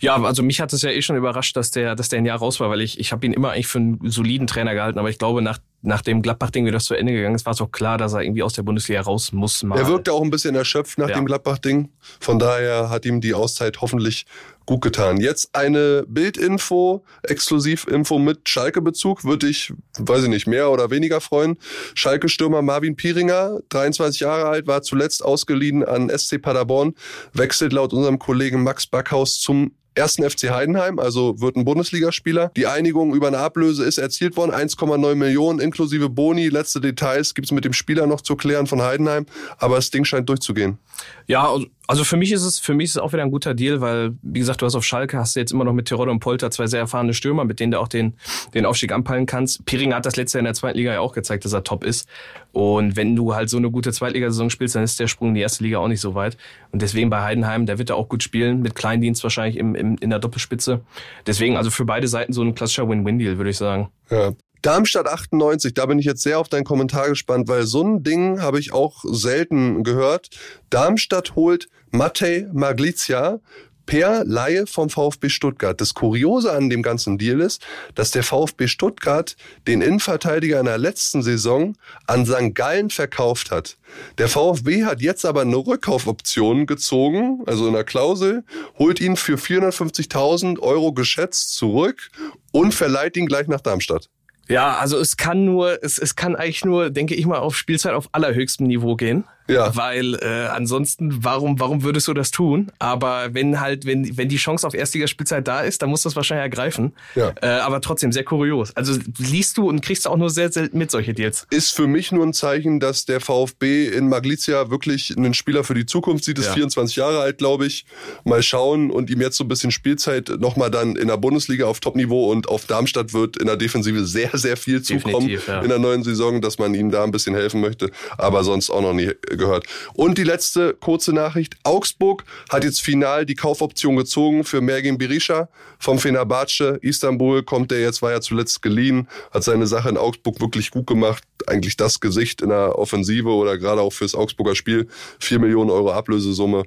Ja, 0.00 0.21
also 0.23 0.43
mich 0.43 0.61
hat 0.61 0.73
es 0.73 0.83
ja 0.83 0.91
eh 0.91 1.03
schon 1.03 1.17
überrascht, 1.17 1.57
dass 1.57 1.71
der, 1.71 1.95
dass 1.95 2.09
der 2.09 2.19
ein 2.19 2.26
Jahr 2.26 2.38
raus 2.38 2.61
war, 2.61 2.69
weil 2.69 2.81
ich, 2.81 2.99
ich 2.99 3.12
habe 3.12 3.25
ihn 3.26 3.33
immer 3.33 3.53
eigentlich 3.53 3.69
für 3.69 3.79
einen 3.79 4.11
soliden 4.11 4.47
Trainer 4.47 4.75
gehalten, 4.75 4.99
aber 4.99 5.09
ich 5.09 5.19
glaube, 5.19 5.41
nach, 5.41 5.59
nach 5.85 6.03
dem 6.03 6.23
Gladbach-Ding, 6.23 6.64
wie 6.67 6.71
das 6.71 6.85
zu 6.85 6.95
Ende 6.95 7.12
gegangen 7.12 7.35
ist, 7.35 7.45
war 7.47 7.53
es 7.53 7.61
auch 7.61 7.71
klar, 7.71 7.99
dass 7.99 8.14
er 8.14 8.23
irgendwie 8.23 8.43
aus 8.43 8.55
der 8.55 8.62
Bundesliga 8.62 9.00
raus 9.03 9.33
muss. 9.33 9.62
Mal. 9.62 9.79
Er 9.79 9.87
wirkte 9.87 10.12
auch 10.12 10.23
ein 10.23 10.31
bisschen 10.31 10.55
erschöpft 10.55 10.99
nach 10.99 11.09
Ja. 11.11 11.17
dem 11.17 11.26
Gladbach-Ding. 11.26 11.91
Von 12.21 12.38
daher 12.38 12.91
hat 12.91 13.05
ihm 13.05 13.21
die 13.21 13.35
Auszeit 13.35 13.81
hoffentlich 13.81 14.25
gut 14.67 14.81
getan. 14.81 15.19
Jetzt 15.21 15.50
eine 15.55 16.05
Bildinfo, 16.09 17.05
Exklusivinfo 17.23 18.19
mit 18.19 18.49
Schalke-Bezug. 18.49 19.25
Würde 19.25 19.47
ich, 19.47 19.73
weiß 19.99 20.23
ich 20.25 20.29
nicht, 20.31 20.47
mehr 20.47 20.71
oder 20.71 20.91
weniger 20.91 21.21
freuen. 21.21 21.59
Schalke-Stürmer 21.95 22.62
Marvin 22.62 22.97
Pieringer, 22.97 23.61
23 23.69 24.21
Jahre 24.21 24.47
alt, 24.49 24.67
war 24.67 24.83
zuletzt 24.83 25.23
ausgeliehen 25.23 25.85
an 25.85 26.09
SC 26.09 26.41
Paderborn, 26.41 26.95
wechselt 27.35 27.73
laut 27.75 27.93
unserem 27.93 28.19
Kollegen 28.19 28.62
Max 28.62 28.87
Backhaus 28.87 29.38
zum 29.38 29.73
ersten 29.97 30.29
FC 30.29 30.50
Heidenheim, 30.50 30.99
also 30.99 31.41
wird 31.41 31.55
ein 31.55 31.64
Bundesligaspieler. 31.64 32.50
Die 32.57 32.67
Einigung 32.67 33.14
über 33.14 33.29
eine 33.29 33.38
Ablöse 33.38 33.85
ist 33.85 33.99
erzielt 33.99 34.37
worden, 34.37 34.50
1,9 34.50 35.14
Millionen 35.14 35.61
inklusive 35.75 36.09
Boni. 36.09 36.49
Letzte 36.49 36.80
Details 36.80 37.34
gibt's 37.34 37.50
mit 37.50 37.65
dem 37.65 37.73
Spieler 37.73 38.06
noch 38.06 38.21
zu 38.21 38.37
klären 38.37 38.67
von 38.69 38.80
Heidenheim, 38.80 39.26
aber 39.58 39.76
das 39.76 39.91
Ding 39.91 40.04
scheint 40.04 40.28
durchzugehen. 40.28 40.78
Ja, 41.26 41.52
also- 41.89 42.04
für 42.04 42.17
mich 42.17 42.30
ist 42.32 42.45
es 42.45 42.60
für 42.60 42.75
mich 42.75 42.84
ist 42.84 42.91
es 42.93 42.99
auch 42.99 43.13
wieder 43.13 43.23
ein 43.25 43.30
guter 43.30 43.54
Deal, 43.54 43.80
weil 43.80 44.15
wie 44.23 44.39
gesagt, 44.39 44.63
du 44.63 44.67
hast 44.67 44.76
auf 44.76 44.84
Schalke 44.84 45.19
hast 45.19 45.34
du 45.34 45.41
jetzt 45.41 45.52
immer 45.52 45.65
noch 45.65 45.73
mit 45.73 45.87
Terodde 45.87 46.13
und 46.13 46.21
Polter 46.21 46.50
zwei 46.50 46.67
sehr 46.69 46.78
erfahrene 46.78 47.13
Stürmer, 47.13 47.45
mit 47.45 47.58
denen 47.58 47.73
du 47.73 47.80
auch 47.80 47.89
den 47.89 48.15
den 48.54 48.65
Aufstieg 48.67 48.93
anpeilen 48.93 49.26
kannst. 49.26 49.65
Pieringer 49.67 49.97
hat 49.97 50.06
das 50.06 50.17
letzte 50.17 50.39
Jahr 50.39 50.41
in 50.41 50.45
der 50.45 50.54
zweiten 50.54 50.78
Liga 50.78 50.93
ja 50.93 51.00
auch 51.00 51.13
gezeigt, 51.13 51.45
dass 51.45 51.52
er 51.52 51.65
top 51.65 51.84
ist. 51.84 52.08
Und 52.52 52.95
wenn 52.95 53.17
du 53.17 53.34
halt 53.34 53.50
so 53.50 53.56
eine 53.56 53.71
gute 53.71 53.93
Zweitligasaison 53.93 54.49
spielst, 54.49 54.76
dann 54.76 54.84
ist 54.84 55.00
der 55.00 55.08
Sprung 55.08 55.30
in 55.30 55.34
die 55.34 55.41
erste 55.41 55.65
Liga 55.65 55.78
auch 55.78 55.89
nicht 55.89 56.00
so 56.00 56.15
weit. 56.15 56.37
Und 56.71 56.82
deswegen 56.82 57.10
bei 57.10 57.21
Heidenheim, 57.23 57.67
der 57.67 57.78
wird 57.78 57.91
er 57.91 57.97
auch 57.97 58.08
gut 58.08 58.23
spielen, 58.23 58.63
mit 58.63 58.76
Kleindienst 58.76 59.25
wahrscheinlich 59.25 59.56
im, 59.56 59.75
im, 59.75 59.97
in 60.00 60.10
der 60.10 60.21
Doppelspitze. 60.21 60.80
Deswegen 61.26 61.56
also 61.56 61.71
für 61.71 61.84
beide 61.84 62.06
Seiten 62.06 62.32
so 62.32 62.43
ein 62.43 62.54
klassischer 62.54 62.89
Win-Win-Deal, 62.89 63.39
würde 63.39 63.50
ich 63.50 63.56
sagen. 63.56 63.89
Ja. 64.10 64.32
Darmstadt 64.65 65.07
98, 65.09 65.75
da 65.75 65.85
bin 65.85 65.99
ich 65.99 66.07
jetzt 66.07 66.23
sehr 66.23 66.39
auf 66.39 66.49
deinen 66.49 66.65
Kommentar 66.65 67.11
gespannt, 67.11 67.49
weil 67.49 67.65
so 67.67 67.85
ein 67.85 68.03
Ding 68.03 68.41
habe 68.41 68.59
ich 68.59 68.73
auch 68.73 69.05
selten 69.05 69.85
gehört. 69.85 70.31
Darmstadt 70.71 71.35
holt 71.35 71.69
Matej 71.91 72.49
Maglizia 72.50 73.41
per 73.85 74.25
Laie 74.25 74.67
vom 74.67 74.89
VfB 74.89 75.29
Stuttgart. 75.29 75.79
Das 75.79 75.93
Kuriose 75.93 76.50
an 76.50 76.71
dem 76.71 76.83
ganzen 76.83 77.19
Deal 77.19 77.43
ist, 77.43 77.61
dass 77.95 78.11
der 78.11 78.23
VfB 78.23 78.67
Stuttgart 78.67 79.37
den 79.67 79.83
Innenverteidiger 79.83 80.61
in 80.61 80.65
der 80.65 80.79
letzten 80.79 81.23
Saison 81.23 81.77
an 82.07 82.25
St. 82.25 82.55
Gallen 82.55 82.89
verkauft 82.89 83.50
hat. 83.50 83.77
Der 84.17 84.29
VfB 84.29 84.85
hat 84.87 85.03
jetzt 85.03 85.27
aber 85.27 85.43
eine 85.43 85.57
Rückkaufoption 85.57 86.65
gezogen, 86.65 87.43
also 87.45 87.67
in 87.67 87.75
der 87.75 87.85
Klausel, 87.85 88.45
holt 88.79 88.99
ihn 88.99 89.17
für 89.17 89.37
450.000 89.37 90.59
Euro 90.61 90.95
geschätzt 90.95 91.55
zurück 91.55 92.11
und 92.50 92.73
verleiht 92.73 93.19
ihn 93.19 93.27
gleich 93.27 93.47
nach 93.47 93.61
Darmstadt. 93.61 94.09
Ja, 94.49 94.76
also 94.76 94.99
es 94.99 95.17
kann 95.17 95.45
nur, 95.45 95.83
es, 95.83 95.99
es 95.99 96.17
kann 96.17 96.37
eigentlich 96.37 96.65
nur, 96.65 96.91
denke 96.91 97.15
ich 97.15 97.26
mal, 97.26 97.39
auf 97.39 97.57
Spielzeit 97.57 97.95
auf 97.95 98.09
allerhöchstem 98.13 98.67
Niveau 98.67 98.97
gehen. 98.97 99.25
Ja. 99.49 99.76
Weil 99.76 100.15
äh, 100.15 100.47
ansonsten, 100.47 101.23
warum, 101.23 101.61
warum 101.61 101.83
würdest 101.83 102.09
du 102.09 102.15
das 102.15 102.30
tun? 102.30 102.73
Aber 102.78 103.35
wenn 103.35 103.61
halt, 103.61 103.85
wenn, 103.85 104.17
wenn 104.17 104.28
die 104.28 104.37
Chance 104.37 104.67
auf 104.67 104.75
Erstligaspielzeit 104.75 105.47
da 105.47 105.61
ist, 105.61 105.83
dann 105.83 105.91
muss 105.91 106.02
das 106.02 106.17
wahrscheinlich 106.17 106.45
ergreifen. 106.45 106.95
Ja. 107.15 107.33
Äh, 107.43 107.49
aber 107.49 107.80
trotzdem 107.80 108.11
sehr 108.13 108.25
kurios. 108.25 108.75
Also 108.76 108.99
liest 109.19 109.59
du 109.59 109.69
und 109.69 109.83
kriegst 109.83 110.09
auch 110.09 110.17
nur 110.17 110.30
sehr 110.30 110.50
selten 110.50 110.78
mit 110.78 110.91
solche 110.91 111.13
Deals. 111.13 111.47
Ist 111.50 111.73
für 111.73 111.87
mich 111.87 112.11
nur 112.11 112.25
ein 112.25 112.33
Zeichen, 112.33 112.80
dass 112.80 113.04
der 113.04 113.21
VfB 113.21 113.89
in 113.89 114.09
Maglizia 114.09 114.71
wirklich 114.71 115.15
einen 115.17 115.35
Spieler 115.35 115.65
für 115.65 115.75
die 115.75 115.87
Zukunft 115.87 116.25
sieht. 116.25 116.39
Ist 116.39 116.47
Ja. 116.47 116.54
24 116.54 116.97
Jahre 116.97 117.21
alt, 117.21 117.39
glaube 117.39 117.67
ich. 117.67 117.85
Mal 118.25 118.43
schauen 118.43 118.91
und 118.91 119.11
ihm 119.11 119.21
jetzt 119.21 119.37
so 119.37 119.45
ein 119.45 119.49
bisschen 119.49 119.71
Spielzeit 119.71 120.30
nochmal 120.39 120.71
dann 120.71 120.97
in 120.97 121.09
der 121.09 121.19
Bundesliga 121.19 121.67
auf 121.67 121.80
Topniveau 121.80 122.30
und 122.30 122.49
auf 122.49 122.65
Darmstadt 122.67 123.13
wird 123.13 123.37
in 123.37 123.47
der 123.47 123.57
Defensive 123.57 124.04
sehr, 124.07 124.30
sehr 124.33 124.57
viel 124.57 124.83
zukommen 124.83 125.28
ja. 125.28 125.61
in 125.61 125.69
der 125.69 125.78
neuen 125.78 126.02
Saison, 126.02 126.41
dass 126.41 126.59
man 126.59 126.75
ihm 126.75 126.91
da 126.91 127.04
ein 127.04 127.11
bisschen 127.11 127.35
helfen 127.35 127.61
möchte. 127.61 127.91
Aber 128.17 128.45
sonst 128.45 128.71
auch 128.71 128.80
noch 128.80 128.95
nie 128.95 129.11
gehört. 129.36 129.66
Und 129.94 130.18
die 130.18 130.25
letzte 130.25 130.75
kurze 130.75 131.12
Nachricht. 131.12 131.56
Augsburg 131.64 132.25
hat 132.50 132.64
jetzt 132.64 132.80
final 132.80 133.26
die 133.26 133.34
Kaufoption 133.34 133.97
gezogen 133.97 134.44
für 134.44 134.60
Mergin 134.60 134.99
Berisha 134.99 135.49
vom 135.78 135.99
Fenerbahce. 135.99 136.78
Istanbul 136.82 137.42
kommt 137.42 137.70
der 137.70 137.80
jetzt, 137.80 138.02
war 138.02 138.12
ja 138.12 138.20
zuletzt 138.20 138.62
geliehen, 138.62 139.08
hat 139.30 139.44
seine 139.44 139.66
Sache 139.66 139.88
in 139.88 139.97
Augsburg 139.97 140.40
wirklich 140.40 140.70
gut 140.70 140.86
gemacht. 140.86 141.25
Eigentlich 141.47 141.76
das 141.76 142.00
Gesicht 142.00 142.40
in 142.42 142.49
der 142.49 142.78
Offensive 142.78 143.28
oder 143.28 143.58
gerade 143.58 143.80
auch 143.82 143.92
fürs 143.92 144.14
Augsburger 144.14 144.54
Spiel. 144.54 144.88
Vier 145.18 145.38
Millionen 145.38 145.70
Euro 145.70 145.92
Ablösesumme. 145.92 146.64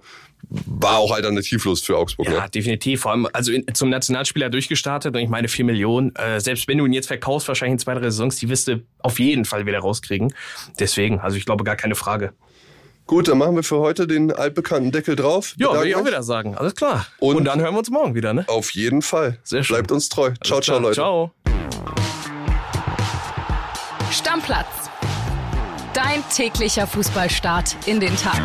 War 0.49 0.99
auch 0.99 1.11
alternativlos 1.11 1.81
für 1.81 1.97
Augsburg. 1.97 2.27
Ja, 2.29 2.43
Ne? 2.43 2.49
definitiv. 2.53 3.01
Vor 3.01 3.11
allem 3.11 3.27
also 3.33 3.51
in, 3.51 3.65
zum 3.73 3.89
Nationalspieler 3.89 4.49
durchgestartet 4.49 5.15
und 5.15 5.21
ich 5.21 5.29
meine 5.29 5.47
vier 5.47 5.65
Millionen. 5.65 6.15
Äh, 6.15 6.39
selbst 6.39 6.67
wenn 6.67 6.77
du 6.77 6.85
ihn 6.85 6.93
jetzt 6.93 7.07
verkaufst, 7.07 7.47
wahrscheinlich 7.47 7.73
in 7.73 7.79
zwei, 7.79 7.95
drei 7.95 8.03
Saisons, 8.03 8.35
die 8.37 8.47
wirst 8.47 8.67
du 8.67 8.83
auf 8.99 9.19
jeden 9.19 9.45
Fall 9.45 9.65
wieder 9.65 9.79
rauskriegen. 9.79 10.33
Deswegen, 10.79 11.19
also 11.19 11.37
ich 11.37 11.45
glaube 11.45 11.63
gar 11.63 11.75
keine 11.75 11.95
Frage. 11.95 12.33
Gut, 13.07 13.29
dann 13.29 13.37
machen 13.37 13.55
wir 13.55 13.63
für 13.63 13.77
heute 13.79 14.05
den 14.05 14.31
altbekannten 14.33 14.91
Deckel 14.91 15.15
drauf. 15.15 15.53
Ja, 15.57 15.79
will 15.79 15.87
ich 15.87 15.95
auch 15.95 16.05
wieder 16.05 16.23
sagen. 16.23 16.55
Alles 16.55 16.75
klar. 16.75 17.05
Und- 17.19 17.37
und 17.37 17.45
dann 17.45 17.61
hören 17.61 17.73
wir 17.73 17.79
uns 17.79 17.89
morgen 17.89 18.15
wieder, 18.15 18.33
ne? 18.33 18.43
Auf 18.47 18.71
jeden 18.71 19.01
Fall. 19.01 19.37
Sehr 19.43 19.63
schön. 19.63 19.75
Bleibt 19.77 19.91
uns 19.93 20.09
treu. 20.09 20.31
ciao, 20.43 20.57
Alles 20.57 20.65
ciao, 20.65 20.77
klar. 20.77 20.79
Leute. 20.81 20.95
Ciao. 20.95 21.31
Stammplatz. 24.11 24.67
Dein 25.93 26.21
täglicher 26.35 26.85
Fußballstart 26.85 27.75
in 27.85 27.99
den 27.99 28.15
Tag. 28.17 28.41